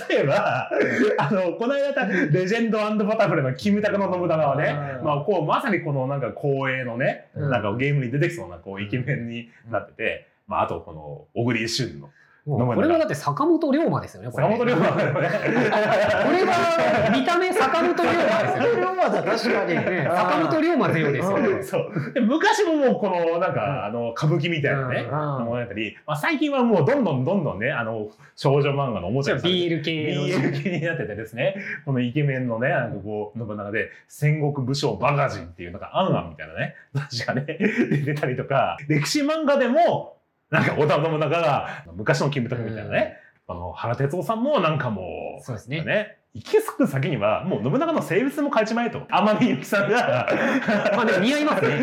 [0.10, 0.70] 例えば、
[1.18, 12.10] あの、この間レジェンドバタフライのキムタクの信長はね、うんまあ、こう、まさにこのなんか光栄のね、うんなんかゲームに出てきそうなこうイケメンになってて、まあ、あとこの小栗旬の
[12.46, 14.32] これはだって坂本龍馬ですよね。
[14.32, 15.14] これ坂本龍馬だよね。
[15.14, 18.76] これは見た目坂本龍馬ですよね。
[18.78, 19.76] 龍馬だ、確かに。
[19.76, 21.62] ね坂本龍馬ゼロですよね。
[21.64, 22.14] そう。
[22.16, 37.46] で昔ももうこの、なんか、あの、歌舞伎みたいなね、うんものだったり、まあ、最近はもうどんどんどんどんね、あの、少女漫画のおもちゃにされて BL 系の BL 系になっててですね、このイケメンのね、なんかこう、信長で、戦国武将バカ人っていう、なんか、アンアンみたいなね、確かね、
[38.04, 40.18] 出てたりとか、歴史漫画でも、
[40.52, 45.84] なんか、織田信長が、昔のキムタクみたいなね、あの、原哲夫さんもなんかもう、そうですね。
[45.84, 49.08] ね、行き着く先には、もう信長の性別も変えちまえと。
[49.10, 50.28] 天海祐希さんが、
[50.94, 51.80] まあでも似合いますね。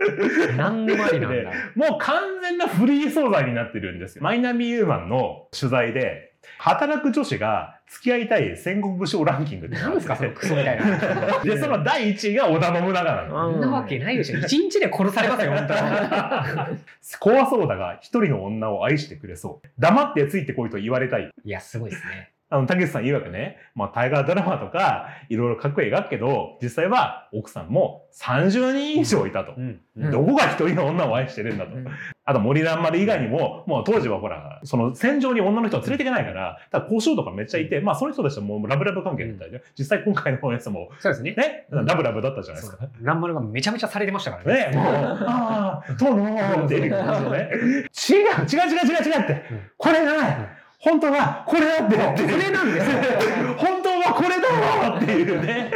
[0.56, 1.50] 何でもありなんだ。
[1.76, 4.24] もう完全なフリー素材になってるんですよ。
[4.24, 6.29] マイナビユーマンの取材で、
[6.60, 11.40] 働く女子が付き合いたい戦国武将ランキングって何ですかそのクソみたいな。
[11.42, 13.50] で、その第1位が織田信長なの。
[13.52, 14.38] そんなわけないでしょ。
[14.40, 16.78] 一日で殺されますよ、本当に。
[17.18, 19.68] 怖そうだが、一人の女を愛してくれそう。
[19.78, 21.30] 黙ってついてこいと言われたい。
[21.44, 22.30] いや、すごいですね。
[22.50, 29.54] あの、竹内さん曰くね、まあ、大河ドラマとか、いろいろかっこいい描くけど、実際は奥さんも30人以上いたと。
[29.56, 29.80] うん。
[29.96, 31.72] うんどこが一人の女を愛してるんだと。
[32.24, 41.34] あと森蘭丸以外にも、もう当時はほら、その戦場に女の人を連れていけないから、ただ交渉とかめっちゃいて、まあその人たちはもうラブラブ関係だったりね、実際今回のやつもそうですね。
[41.34, 42.88] ね、ラブラブだったじゃないですか。
[43.02, 44.70] ランマルがめちゃめちゃされてましたからね。
[44.70, 50.48] ね、もう、ああ、殿っていう感じのね、違う、違う違う違う違うってうん、これがない、
[50.80, 52.96] 本当はこれだってこれなんですよ。
[53.58, 55.70] 本当はこれだよっていうね。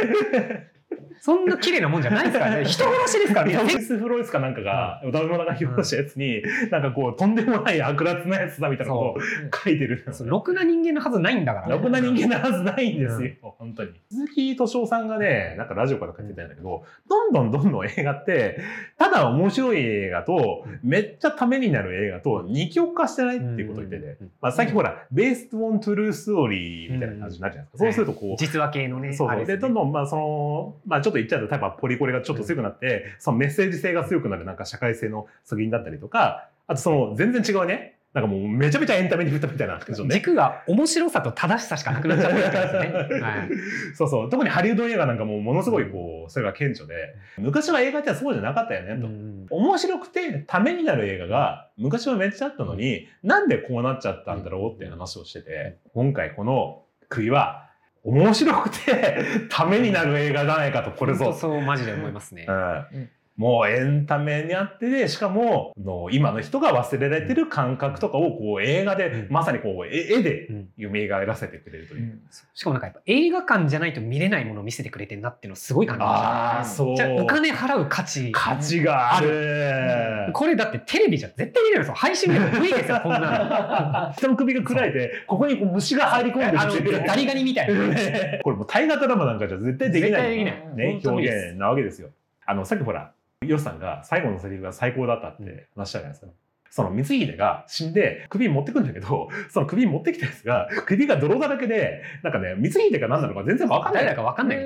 [1.19, 2.65] そんな綺麗なもんじゃないですからね。
[2.65, 3.53] 人殺しですからね。
[3.55, 9.17] フェイスフロイスかなんかが、歌うのが表したやつに、なんかこう、とんでもない悪辣なやつだみたいなことを
[9.63, 11.67] 書いてるろくな人間のはずないんだから。
[11.69, 13.91] ろくな人間なはずないんですよ、本当に。
[14.09, 18.59] 鈴木敏夫さんがね、なんかラジオから書いてたんだけど、どんどんどんどん映画って、
[18.97, 27.77] ただ面白い映画と、めっちゃためになる映画と二極化してないっていうことを言ってて、うんまあ最近ほら、ベーストオントゥルーストーリーみたいな感じになるじゃないですか。
[27.77, 29.13] そうするとこう、実話系のね。
[29.13, 29.45] そうそう。
[29.45, 39.83] で、どんどん、まあ、その、まあ、ちょっと言っちゃうと、例えばポリコレがちょっと強くなって、そのメッセージ性が強くなる、なんか社会性の作品だったりとか、あとその、全然違うね、なんかもうめちゃめちゃエンタメに振ったみたいなね。
[40.09, 43.19] 軸が面白さと正しさしかなくなっちゃってるわけですね。
[43.21, 43.49] はい。
[43.93, 44.29] そうそう。
[44.29, 49.07] 特にハリウッド映画なんかもものすごいこう、それが顕著で、昔は映画ってそうじゃなかったよね、と。
[49.07, 57.64] うん面白くてためになる映画が昔はめっちゃあったのに、なんでこうなっちゃったんだろうっていう話をしてて、今回この首は
[58.05, 61.33] 面白くてためになる映画じゃないかと、これぞ。
[61.33, 62.45] そうマジで思いますね。
[62.47, 62.53] う
[62.97, 70.89] んもうエンタメにあってで、しかも、の今の人が忘れられてる感覚とかをこう映画で、うんまさにこう絵絵でうん蘇
[71.25, 72.19] らせてくれるという。
[72.53, 76.27] しかもなんかやっぱ映画館じゃないと見れないものを見せてくれてるなっていうのをすごい感じました。
[76.27, 76.95] ああ、そう。
[76.95, 78.31] じゃあお金払う価値。
[78.31, 80.31] 価値がある。
[80.31, 81.95] これだってテレビじゃ絶対見れるんですよ。
[81.95, 86.61] 配信でも無理ですよ、こんな 人の首が暗いて、ここにこう虫が入り込んでの。
[86.61, 86.73] あの、
[87.05, 87.87] ガリガリみたいな。
[87.87, 90.11] ねこれもう大河ドラマなんかじゃ絶対できない。
[90.11, 92.09] 絶対できないね、表現なわけですよ。
[92.45, 93.11] あの、さっきほら、
[93.47, 96.31] ヨシさんが最後のセリフが最高だったって話したじゃないですか。
[96.69, 104.03] その光秀が死んで首持ってくんだけど、 その首持ってきたやつが首が泥だらけで、なんかね、光秀か何なのか全然わかんない。
[104.03, 104.57] 誰だかわかんない。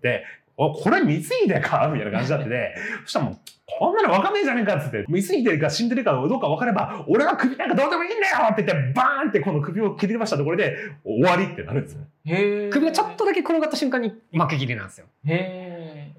[0.00, 0.24] で、
[0.56, 1.88] お、これ光秀か？
[1.92, 12.02] みたいな感じになってて、 そしたらもう、こんなのわかんねえじゃねえかっつって、光秀が死んでるかどうかわかれば、俺は首なんかどうでもいいんだよって言って、バーンってこの首を切りましたところで、終わりってなるんですよ。
[12.26, 12.70] へえ。
[12.70, 15.06] 首がちょっとだけ転がった瞬間に幕切れなんですよ。
[15.26, 15.69] へ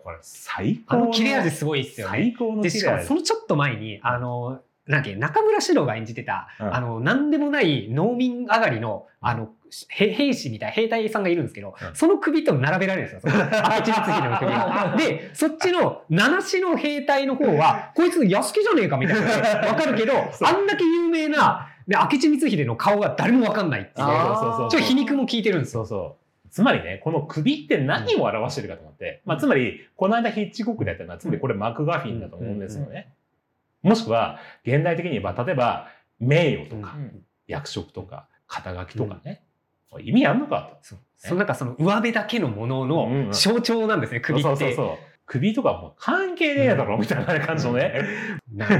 [0.04, 2.18] これ最あ高の切れ味すごいっすよね。
[2.18, 9.50] 最高ので、しかもそのちょっと前に、あの、なんて中村獅童が演じてた、うんあの、なんでもない農民上がりの、あの、
[9.90, 13.32] へ兵士みたいな兵隊さんがいるんですけど、うんその首と並べられるんですよ。
[13.32, 13.50] その明
[13.82, 14.96] 智光秀の首が。
[15.00, 19.68] で、そっちの七子の兵隊の方は、こいつ屋敷じゃねえかみたいな。
[19.68, 24.16] わかるけど、あんだけ有名な、で明智光秀の顔が誰もわかんないっていうそう
[24.58, 25.86] そうちょっと皮肉も効いてるんですよ。
[25.86, 26.31] そうそう。
[26.52, 33.14] つまりね、この首って何を表してるかと思って、まあ、つまり、この間ヒッチコックでやったのは、つまりこれマクガフィンだと思うんですよね。
[33.82, 35.88] もしくは、現代的に言えば、例えば、
[36.20, 36.96] 名誉とか、
[37.48, 39.44] 役職とか、肩書きとかね、
[40.02, 41.00] 意味あんのかそう。
[41.18, 44.28] そのなんかその上辺だけのものの象徴なんですね、と。
[44.28, 44.50] 首って。
[44.50, 44.98] そうそうそう。
[45.32, 48.02] 首とかもう関係ねえだろ、みたいな感じのね。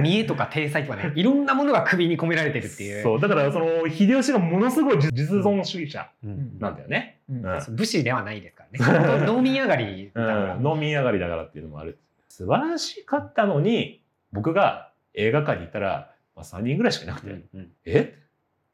[0.02, 3.04] 見栄とか体裁とかね、 いろんなものが首に込められてるっていう。
[3.04, 3.22] そう。
[3.22, 7.22] だから、その、秀吉がものすごい実存主義者うんなんだよね。
[7.70, 9.26] 武士ではないですからね。
[9.26, 10.56] 農民上がりだから。
[10.56, 11.98] うん、農民上がりだからっていうのもある。
[12.28, 18.18] 素晴らしかったのに、僕が映画館に行ったら、まあ、3人ぐらいしかいなくて、うんうんえ？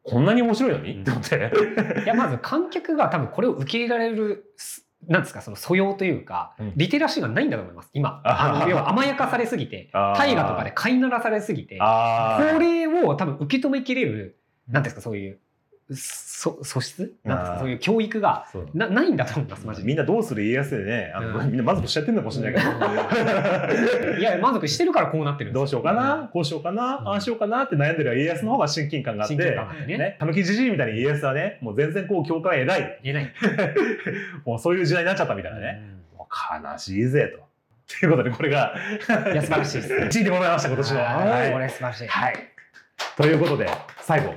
[0.01, 2.03] こんなに面白いのに、うんって思って。
[2.05, 6.73] いや、まず観客が多分これを受け入れられるすなんですか、その素養というか、うん。
[6.75, 8.21] リテラシーがないんだと思います、今。
[8.23, 15.39] あ あの要は甘やかされすぎて、大河とかで飼いならされすぎて、これを多分受け止めきれる、なんていうんですか、そういう、
[15.93, 17.13] そ素質？
[17.23, 19.87] なんか、そういう教育がなないんだと思います、マジで。
[19.87, 22.63] みんなどうする家康でね、あのうんみんな満足しちゃってるのかもしれない
[24.03, 24.19] けど。
[24.19, 29.59] いや、満足してるからこうなってるどうしようかな、こうしようかな、うんああしようかなって悩んでる家康の方が親近感があって、
[30.19, 32.99] たぬきじじいみたいに家康はね、もう全然こう共感偉い。
[33.03, 33.33] 言えない。
[34.45, 35.81] もうそういう時代になっちゃったみたいなね。
[36.17, 37.47] もう悲しいぜと。
[37.99, 38.75] ということで、これが、
[39.31, 39.93] いや、素晴らしいです。
[39.93, 40.99] 1位でございました、今年の。
[40.99, 42.07] はいこれ素晴らしい。
[42.07, 42.35] はい。
[43.15, 43.69] ということで、
[44.01, 44.33] 最後、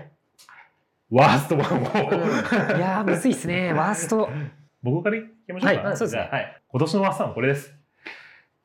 [1.11, 2.77] ワーストワンを。
[2.77, 3.73] いやー、むずいっすね。
[3.73, 4.29] ワースト。
[4.83, 5.83] 僕からいきましょうか。
[5.89, 6.63] はいそうですねはい。
[6.69, 7.80] 今年のワーストワンはこれです。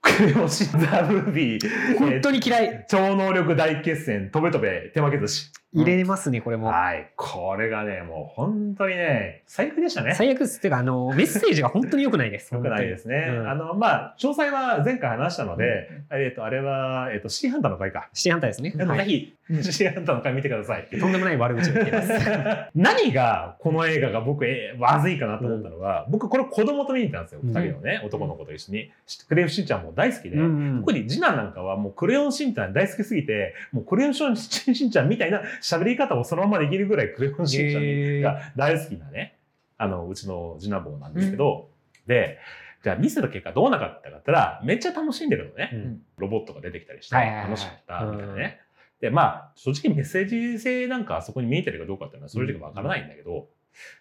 [0.05, 1.97] クレヨンしんザムービー。
[1.97, 2.85] 本当に嫌い。
[2.87, 5.51] 超能力大決戦、とべとべ手巻き寿司。
[5.73, 6.67] 入れますね、これも。
[6.67, 7.11] はい。
[7.17, 10.15] これがね、もう本当にね、最悪でしたね。
[10.15, 10.59] 最悪っす。
[10.59, 12.53] っていうか、あの、メッセージが本当に良くないです。
[12.55, 13.25] よくないですね。
[13.29, 18.07] うんあの、まあ、詳細は前回話したので、えっ、と、あれは、えっ、と、シティハンターの回か。
[18.13, 18.71] シティハンターですね。
[18.71, 20.87] ぜひ、シティハンターの回見てください。
[20.97, 22.09] とんでもない悪口を言ってます。
[22.73, 27.39] 何がこの映画が僕、えーまずいかなと思ったのは、僕これ子供と見に行ったんですよ。
[27.43, 28.91] うん二人のね、男の子と一緒に。
[29.27, 30.37] クレヨンしんちゃんも大好きで。
[30.37, 39.37] うん特に次男なんかはもうクレヨンしんちゃん大好きすぎて、もうクレヨンしんちゃんみたいな喋り方をそのままできるぐらいクレヨンしんちゃんが大好きなね、
[39.77, 41.69] あの、うちの次男坊なんですけど、
[42.07, 42.39] で、
[42.83, 45.71] じゃあ見せた結果どうなかったかって言ったら、めっちゃ楽しんでるのね。
[45.73, 46.01] うん。
[46.17, 48.59] ロボットが出てきたりして、楽しかったみたいなね。
[49.01, 53.47] で、まあ、正直メッセージ性なんかあそこに見えてるかどうかっていうのは正直わからないんだけど、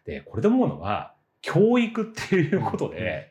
[0.05, 3.29] で、これで思うのは、教育っていうことで、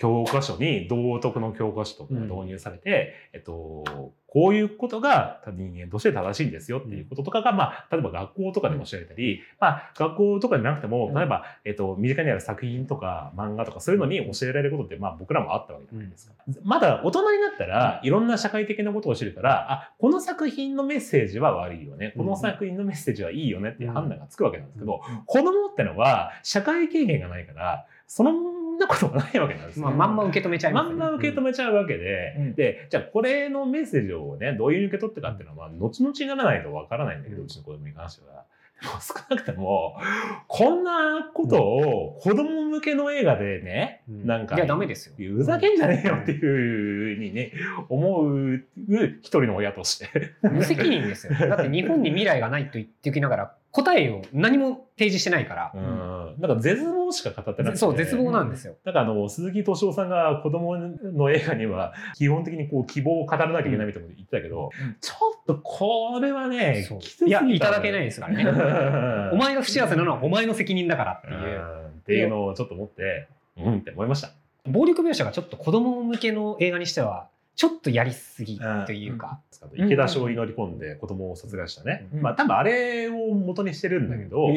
[0.00, 3.84] 教科書に道徳の教科書とかが導入されて、えっと、
[4.26, 16.32] こういうことが人間として正しいんですよっていうこととかが、まあ、例えば学校とかでも教えたり、まあ、学校とかじゃなくても、例えば、えっと、身近にある作品とか漫画とかそういうのに教えられることって、まあ、僕らもあったわけじゃないですか。
[16.64, 22.14] まだ大人になったら、いろんな社会的なことを知るから、あ、この作品のメッセージは悪いよね。
[22.16, 29.86] この作品のメッセージはいいよねっていう判断がつくわけなんですけど、子供ってのは社会経験がないから、そんなことがないわけなんですよ。
[29.86, 31.04] まあ、まんま受け止めちゃいまますんね。
[31.04, 38.44] ま受け止めちゃうわけで、うんで、じゃあこれのメッセージをね、どういう受け取ってかっていうのは、まあ、後々にならないとわからないんだけど、うちの子供に関しては。
[38.80, 39.96] でも少なくとも、
[40.48, 45.14] こんなことを子供向けの映画でね、うんなんか、いや、ダメですよ。
[45.36, 47.52] ふざけんじゃねえよっていうふうにね、
[47.90, 48.64] 思う
[49.20, 50.08] 一人の親として。
[50.42, 51.34] 無責任ですよ。
[51.34, 55.78] だって日本に未来がないと言っておきながら、答えを何も提示してないからう。
[55.78, 56.36] ん。
[56.40, 57.78] なんか絶望しか語ってなくて。
[57.78, 58.76] そう、絶望なんですよ。
[58.84, 68.50] なんかあの、鈴木敏夫さんが子供の映画には、基本的にこう希望を語らなきゃいけないみたいなこと言ってたけど、うんちょっとこれはねきつすぎたいやいただけないですからねね
[69.32, 71.60] お前が不幸せなのはお前の責任だからっていう。
[71.60, 74.30] うんっていうのをちょっと思って、うんって思いました。
[74.66, 79.40] 暴力描写がちょっと子供向けの映画にしては、ちょっとやりすぎというか。
[79.76, 82.08] 池田翔に乗り込んで子供を殺害したね。
[82.14, 82.22] うん。
[82.22, 84.48] まあ多分あれを元にしてるんだけど、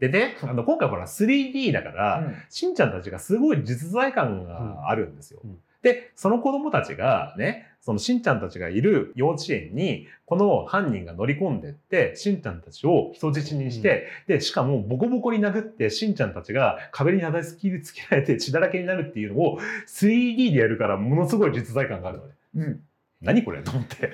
[0.00, 5.42] でね、あの今回ほら 3D だから、しんちゃんたちがすごい実在感があるんですよ。
[5.82, 22.32] うんで、その子供たちがね、そのしんちゃんたちがいる幼稚園に、この犯人が乗り込んでって、しんちゃんたちを人質にして、で、しかもボコボコに殴って、しんちゃんたちが壁に叩きつけられて血だらけになるっていうのを 3D でやるから、ものすごい実在感があるのね。
[22.56, 22.80] うん
[23.20, 23.62] 何これ？
[23.62, 24.10] と思って。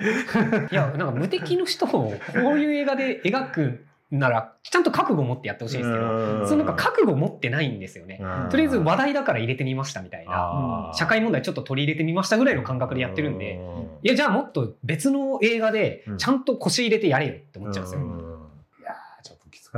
[0.71, 2.13] いや、なんか無敵の人をこ
[2.53, 8.19] ういう映画で描くなら、ちゃんと覚悟を持ってやってほしいんですけど、そのなんか覚悟持ってないんですよね。
[8.49, 10.91] とりあえず話題だから入れてみましたみたいな。
[10.95, 13.59] 社会問題ちょっと取り入れてみましたぐらいの感覚でやってるんで、う
[14.01, 18.28] いや、じゃあもっと別の映画でうんちゃんと腰入れてやれよって思っちゃうんですよ。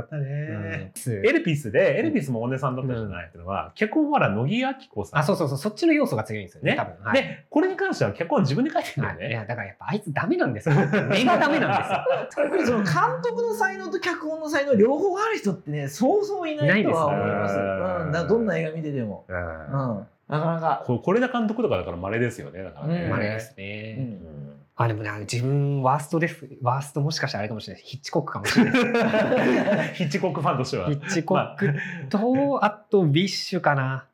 [0.00, 0.92] かったね。
[1.06, 5.20] うんエルピスで、エルピスもお姉さんだったじゃないっていうのは、脚本はほら、乃木明子さん。
[5.20, 7.04] あ、そうそうそう、そっちの要素が強いんですよね、ね多分。
[7.04, 9.32] はいで、これに関しては脚本自分で書いてるんだよはい、い。
[9.32, 10.74] や、だからやっぱあいつダメなんですよ。
[10.74, 12.44] 目がダメなんですよ。
[12.44, 17.60] やっぱりその監督の才能と脚本の才能両方ある人ってねそうそういないとは思いますいいす
[18.04, 22.62] うん、だどんな映画見てても、うんうん、なかなか、こ是枝監督とかだから稀ですよね。
[22.62, 23.10] だからね。
[23.12, 23.60] うんですう。
[23.60, 26.48] ん、あ、でもね、自分ワーストです。
[26.62, 27.82] ワーストもしかしたらあれかもしれない。
[27.84, 28.72] ヒッチコックかもしれない。
[29.94, 30.92] ヒッチコックファンとしてはヒ。
[30.94, 31.74] ッチコック
[32.08, 34.06] と、あと、ビッシュかな。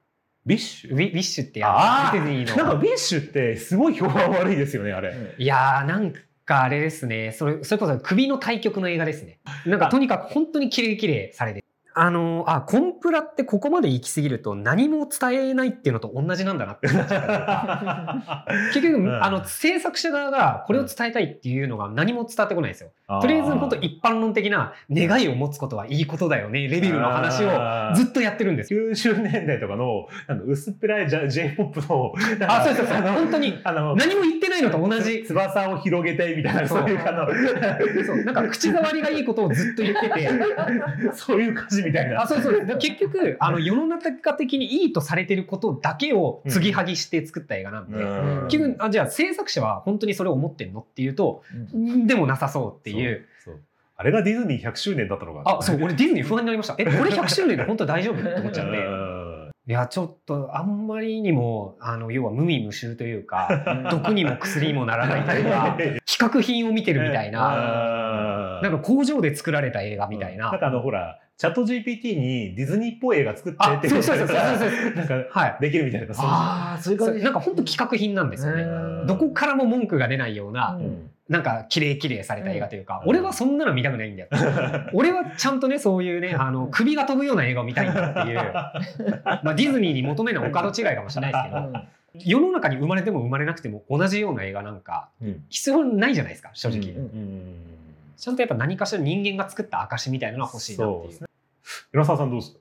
[0.44, 0.96] ビッシュ？
[0.96, 2.64] ビッシュってやディズニーの。
[2.64, 5.14] なんかビッシュってすごい評判悪いですよね、あれ。
[5.36, 6.12] いやー、なん
[6.44, 7.32] かあれですね。
[7.32, 9.38] それ、それこそ首の対局の映画ですね。
[9.66, 11.62] なんかとにかく本当に綺麗綺麗されて。
[12.00, 16.86] あのあコンプラってここまで行き過ぎると何も伝えないっていうのと同じなんだなって
[18.72, 19.24] 結局、うん。
[19.24, 22.90] あの制作者側がこれを伝えたいっていうのが何も伝わってこないんですよ。
[23.20, 28.90] とりあえず本当一般論的な願いを持つことはいいことだよねレベルの話をずっとやってるんですよ。
[28.90, 32.12] 90年代とかのあの薄っぺらい J-POP の
[32.46, 33.02] あそうそうそう。
[33.02, 35.24] 本当にあの何も言ってないのと同じ。
[35.26, 37.26] 翼を広げてみたいなそういうあの
[38.04, 38.24] そう。
[38.24, 40.28] なんか口触りがいいことをずっと言ってて。
[41.14, 42.22] そういう歌詞みたいな。
[42.22, 42.78] あそうそう。
[42.78, 48.48] 結局 あの世の中的にいいとされてることだけを継ぎはぎして作った映画なんで、うん。
[48.48, 51.42] 結局あじゃあ制作者は本当にそれを思ってんのっていうと、
[52.06, 53.26] でもなさそうっていう。
[53.44, 53.62] そうそう。
[53.96, 55.58] あれがディズニー100周年だったのか。
[55.58, 55.76] あそう。
[55.82, 56.74] 俺ディズニー不安になりました。
[56.78, 58.20] えこれ100周年で本当大丈夫？
[58.20, 58.76] って思っちゃって。
[58.78, 59.28] うん。
[59.68, 65.76] いやちょっとあんまりにもあの要は無味無臭というか毒にも薬にもならないというか
[66.10, 68.60] 企画品を見てるみたいな。
[68.62, 70.50] なんか工場で作られた映画みたいな。
[70.50, 74.36] なんかあのほらチャット GPT にディズニーっぽい映画作ってってあそうそうそうそう
[74.96, 75.56] なんかはい。
[75.60, 76.12] できるみたいな。
[76.18, 76.94] ああそう。
[76.94, 77.20] いうそ感じ。
[77.20, 77.22] う。
[77.22, 78.62] なんか本当企画品なんですよね。
[78.64, 78.66] う
[79.04, 81.10] んどこからも文句が出ないような、うん。
[81.28, 83.10] なんか綺麗綺麗された映画というか、うん。
[83.10, 84.28] 俺はそんなの見たくないんだよ。
[84.92, 88.36] 俺はちゃんとね、そういうね、あの、首が飛ぶような映画を見たいんだっていう、
[89.22, 91.72] まあディズニーに求めるお門違いかもしれないですけど、
[92.32, 95.44] 世の中に生まれても生まれなくても同じような映画なんかうん。
[95.50, 96.94] 必要ないじゃないですか、正直。
[98.16, 101.27] ちゃんとやっぱ何かしら人間が作った証みたいなのは欲しいなっていう。
[101.92, 102.56] 浦沢さんどうです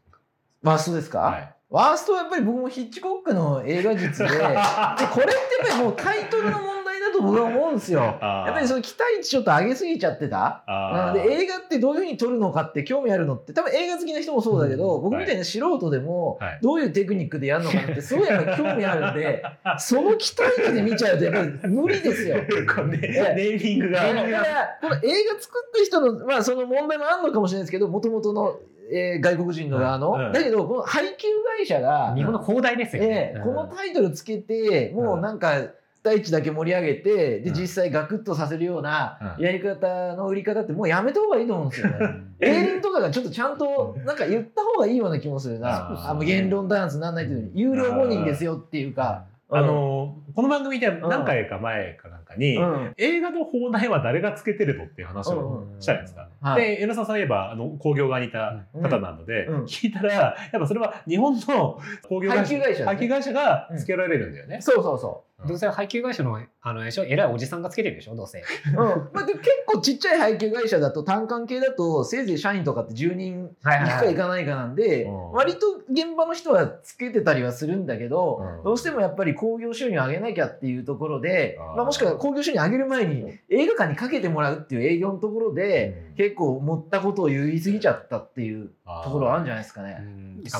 [0.64, 1.54] ワーストですか、かはい。
[1.70, 8.00] ワーストはやっぱり僕もヒッチコックの映画術で でこれってやっぱりもうタイトルの問題だと僕は思うんですよ。
[8.22, 10.64] やっぱりその期待値ちょっと上げすぎちゃってた。
[10.66, 11.22] あー。
[11.22, 11.28] うん。
[11.28, 15.04] で映画ってどういうふうに撮るのかって興味あるのって多分映画好きな人もそうだけど、うん。
[15.04, 16.60] 僕みたいな素人でもはい。
[16.62, 19.44] どういうテクニックでやるのかなってすごいやっぱ興味あるんで
[19.78, 22.38] その期待値で見ちゃうとやっぱり無理ですよ。
[22.74, 24.14] こネーミングが。
[24.14, 28.58] だからこの映画作った人のまあその問題もあるのかもしれないですけどもともとの、
[28.92, 30.32] えー外国人の側の、うん。
[30.32, 31.28] だけどこの配給
[31.58, 33.34] 会社が、日本の放題ですよね。
[33.36, 33.40] え。
[33.40, 35.62] ーこのタイトルつけてもうなんか
[36.04, 37.54] 期待値だけ盛り上げてでうん。
[37.54, 39.44] 実際ガクッとさせるようなうん。
[39.44, 41.98] やり方の売り方ってもうやめた方がいいと思うんですよね。
[42.40, 46.10] エイリンとかがちょっとちゃんとなんか言った方がいいような気もするな。
[46.10, 49.26] あもう言論ダンスなんないっていうのに有料5人ですよっていうか。
[49.50, 52.94] あのこの番組で何回か前かなんかに、うん。
[52.98, 56.30] 映画の放題は誰がつけてるのっていう話をしたじゃないですか。
[56.42, 56.62] はい。
[56.62, 61.80] で、江野さんといえば、あの、工業側にいた方なので、聞いたら、やっぱそれは日本の
[62.10, 64.62] 工業会社配給会社がつけられるんだよね。
[64.62, 67.04] そうそうそどうせ配給会社の、あの、でしょ？
[67.04, 68.16] 偉いおじさんがつけてるでしょ？
[68.16, 68.40] どうせ。
[68.40, 68.44] う。
[68.72, 68.76] うん。
[69.14, 75.32] まあ、でも結構ちっちゃい配給会社だと単管系だとせいぜい社員とかって10人はい行くか行かないかなんで、うん。
[75.34, 78.64] 割と現場の人はつけてたりはするんだけど、うん。
[78.64, 86.16] どうしてもやっぱり興行収入上げなきゃっていうところで、まあ、もしくは興行収入上げる前に映画館にかけてもらうっていう営業のところで、うん。
[86.16, 88.72] 結構持ったことを言い過ぎちゃったっていう
[89.04, 90.02] ところはあるんじゃないですかうね。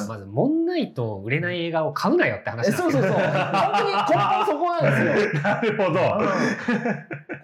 [0.08, 2.92] まず、もんないと売れない映画を買うなよって話えなんですけど。
[2.92, 3.12] そうそうそう。
[3.14, 5.42] 本当に根本そこなんですよ。
[5.42, 6.00] なるほど。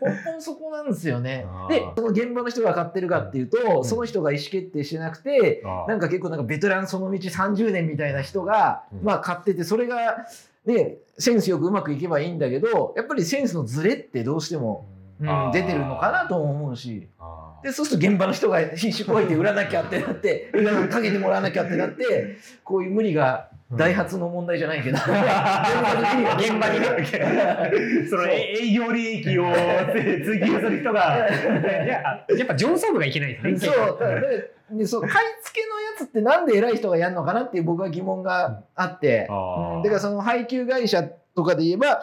[0.09, 1.45] 根本そこなんですよね。
[1.69, 3.85] で、その現場の人が買ってるかっていうと、ん。
[3.85, 5.87] その人が意思決定してなくて、あー。
[5.87, 9.03] なんか結構なんかベテランその道30年みたいな人が、うん。
[9.03, 10.25] まあ買ってて、それが、
[10.65, 17.07] ね、センスよくうまくいけばいいんだけど、やっぱりセンスのズレってどうしても、うん出てるのかなとも思うし。
[17.19, 28.05] あーで、そうすると現場の人が必死こいて売らなきゃってなって、 売らかけてもらわなきゃってなって、こういう無理が、ダイハツの問題じゃないけど、現場現場にね。
[28.07, 29.45] そのえ営業利益を
[30.23, 31.27] 追求する人が、
[31.87, 33.71] ややっぱ上層部がいけないですね。
[33.71, 33.97] そう、
[34.71, 39.81] ででそう買い付けのやつってなんで偉い人がやるのかなっていう僕は疑問があって、うん。
[39.83, 41.03] だからその配給会社
[41.35, 42.01] とかで言えば、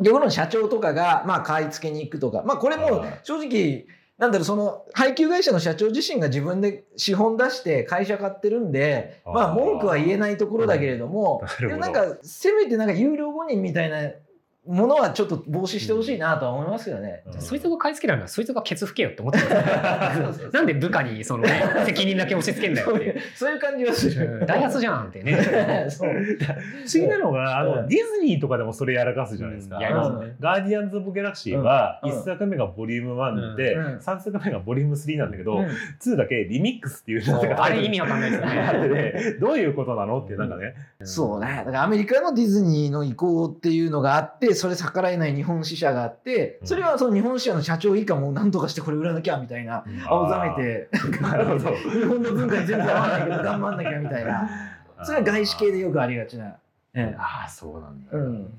[0.00, 3.86] 世の社長とかが、まあ、買い付けに行くとか、まあ、これもはい正直、
[4.18, 11.42] なんだろう、その配給会社の社長自身が自分で資本出して会社買ってるんで、まあ、文句は言えないところだけれども
[11.78, 14.10] なんか、せめてなんか有料5人みたいな
[14.68, 17.22] ものはちょっと防止してほしいなとは思いますけどね。
[17.26, 20.48] うんそいつが買い付けるのはそいつがケツ吹けよって思ってます。
[20.52, 23.20] なんで部下にその、ね、 責任だけ押し付けんだよそういうって。
[23.34, 24.44] そういう感じはすうる。
[24.44, 25.36] んダイハツじゃんってね。
[25.88, 26.20] そう不思
[26.94, 29.76] 議なのが、あの、うんディズニーとかでもそれやらかすじゃないですか。
[29.76, 38.48] うんやりますねガーディアンズ・オブ・ギャラクシーは、うん1作目がボリューム1で、うん3作目がボリューム3なんだけど、うん2だけリミックスっていうのがあれ意味わかんないですね。
[38.88, 40.74] ね、どういうことなのってなんかね。
[41.02, 41.62] そうね。
[41.64, 50.88] だからアメリカのディズニーの意向っていうのがあって、それ逆らえない日本支社があって、それはその日本支社の社長以下もなんとかしてこれ売らなきゃみたいな、青ざめて。
[50.92, 54.50] 日本の文化に全然合わないけど頑張んなきゃみたいな。
[55.04, 56.56] それは外資系でよくありがちな。
[56.94, 58.10] ええああ、そうなんだ。
[58.12, 58.52] うん。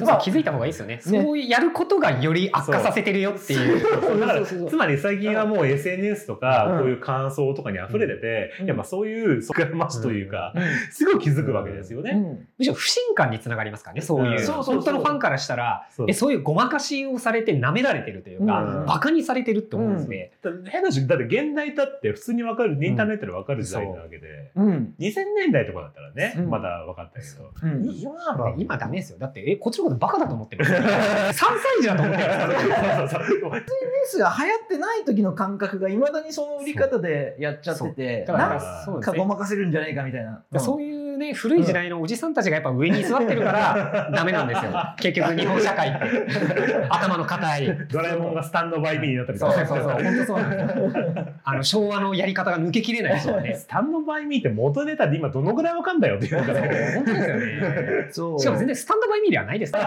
[0.00, 1.00] そうそう気づいた方がいいですよね。
[1.02, 3.80] そうやることがより悪化させてるよっていう。
[4.68, 6.78] つまり最近はもう SNS とか、うん。
[6.80, 8.66] こういう感想とかに溢れてて、うん。
[8.66, 10.62] やっぱそういうそこからましというか、うん。
[10.92, 12.12] すごい気づくわけですよね。
[12.14, 12.48] うん。
[12.58, 14.32] むしろ不信感につながりますからね、そういう。
[14.32, 14.34] う。
[14.34, 14.74] んそうそうそう。
[14.76, 16.06] 本当のファンからしたら、そう。
[16.08, 18.86] えそういうごまかしをされて舐められてるというか、うん。
[18.86, 20.32] バカにされてるって思うんですね。
[20.42, 24.94] 変な話だって現代だって普通にわかる、インターネットでわかる時代なわけで、うん。
[24.98, 26.50] 2000年代とかだったらね、うん。
[26.50, 27.90] まだ分かったけど、うん。
[27.90, 29.18] 今は今ダメですよ。
[29.18, 30.64] だって、え、こっちのことバカだと思ってる。
[30.66, 31.34] 3歳
[31.80, 32.30] 児だと思ってる。
[32.30, 44.72] SNS が流行ってない時の感覚がいまだにその売り方でやっちゃっててなんかごまかせるんじゃないかみたいな、そういうね、古い時代のおじさんたちがやっぱ上に座ってるからダメなんですよ。
[44.96, 46.00] 結局日本社会って。
[46.88, 47.78] 頭の硬い。
[47.90, 51.26] ドラえもんがスタンドバイミーになったりとかそうそうそうそう、本当そうなんですよ。
[51.44, 53.54] あの昭和のやり方が抜けきれない人はね。
[53.54, 58.08] スタンドバイミーって元ネタで今どのぐらいわかんだよっていうか本当ですよね。
[58.10, 59.78] そうしかも全然スタンドバイミーではないですか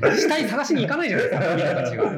[0.00, 0.10] ら。
[0.16, 2.04] 死体探しに行かないじゃないですか、たちが。
[2.04, 2.08] い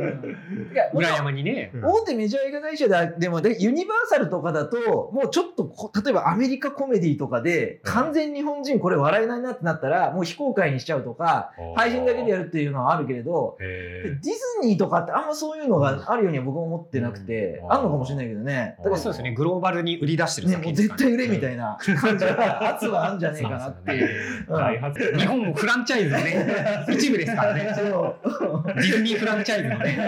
[0.75, 1.71] や裏山にね。
[1.83, 24.46] 大手メジャー映画会社ででもでユニバーサルとかだともうちょっとこ例えばアメリカコメディとかでうん完全日本人これ笑えないなってなったらもう非公開にしちゃうとか配信だけでやるっていうのはあるけれどへディズニーとかってあんまそういうのがあるようには僕も思ってなくて、うんあんのかもしれないけどねだからそうですよね、グローバルに売り出してるね、作もう絶対売れみたいな感じが圧はあるんじゃねえかなっていう。
[24.48, 27.64] う ん開発日本もフランチャイズのね、 一部ですからね。
[27.64, 29.98] ディズニーフランチャイズのね、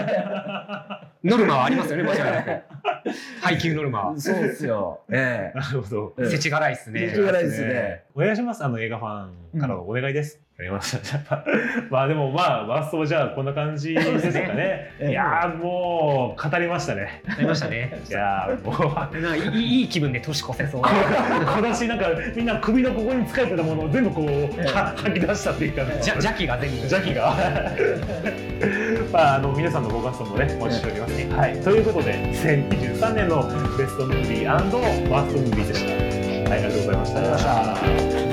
[1.23, 2.79] ノルマはありますよね、間違いなく。
[3.41, 4.19] 配給ノルマは。
[4.19, 5.01] そうですよ。
[5.09, 6.29] えなるほどえ。
[6.29, 7.07] 世知辛いっすね。
[7.07, 7.88] 世知辛いですね。
[8.15, 8.63] お願いします。
[8.63, 10.41] あの映画ファンからのお願いです。
[10.57, 11.45] わかりました。
[11.89, 14.91] まあでもまあ、ワーストじゃあこんな感じですかね。
[14.99, 17.23] ええいやーもう語りましたね。
[17.27, 17.97] ありましたね。
[18.09, 19.57] いやーもう。
[19.57, 20.81] いい気分で年越せそう。
[20.81, 26.75] 今年なんかみんな首のここに使えてたものを全部こうは吐き出したっていうかねじゃ邪気が全部。
[26.77, 27.33] 邪気が
[29.11, 33.43] まああの皆さんのご感想もねお待ちしておりますね、はい、ということで2023年の
[33.77, 36.08] ベストムービーワーストムービーでした
[36.49, 38.28] はいありがとうございました。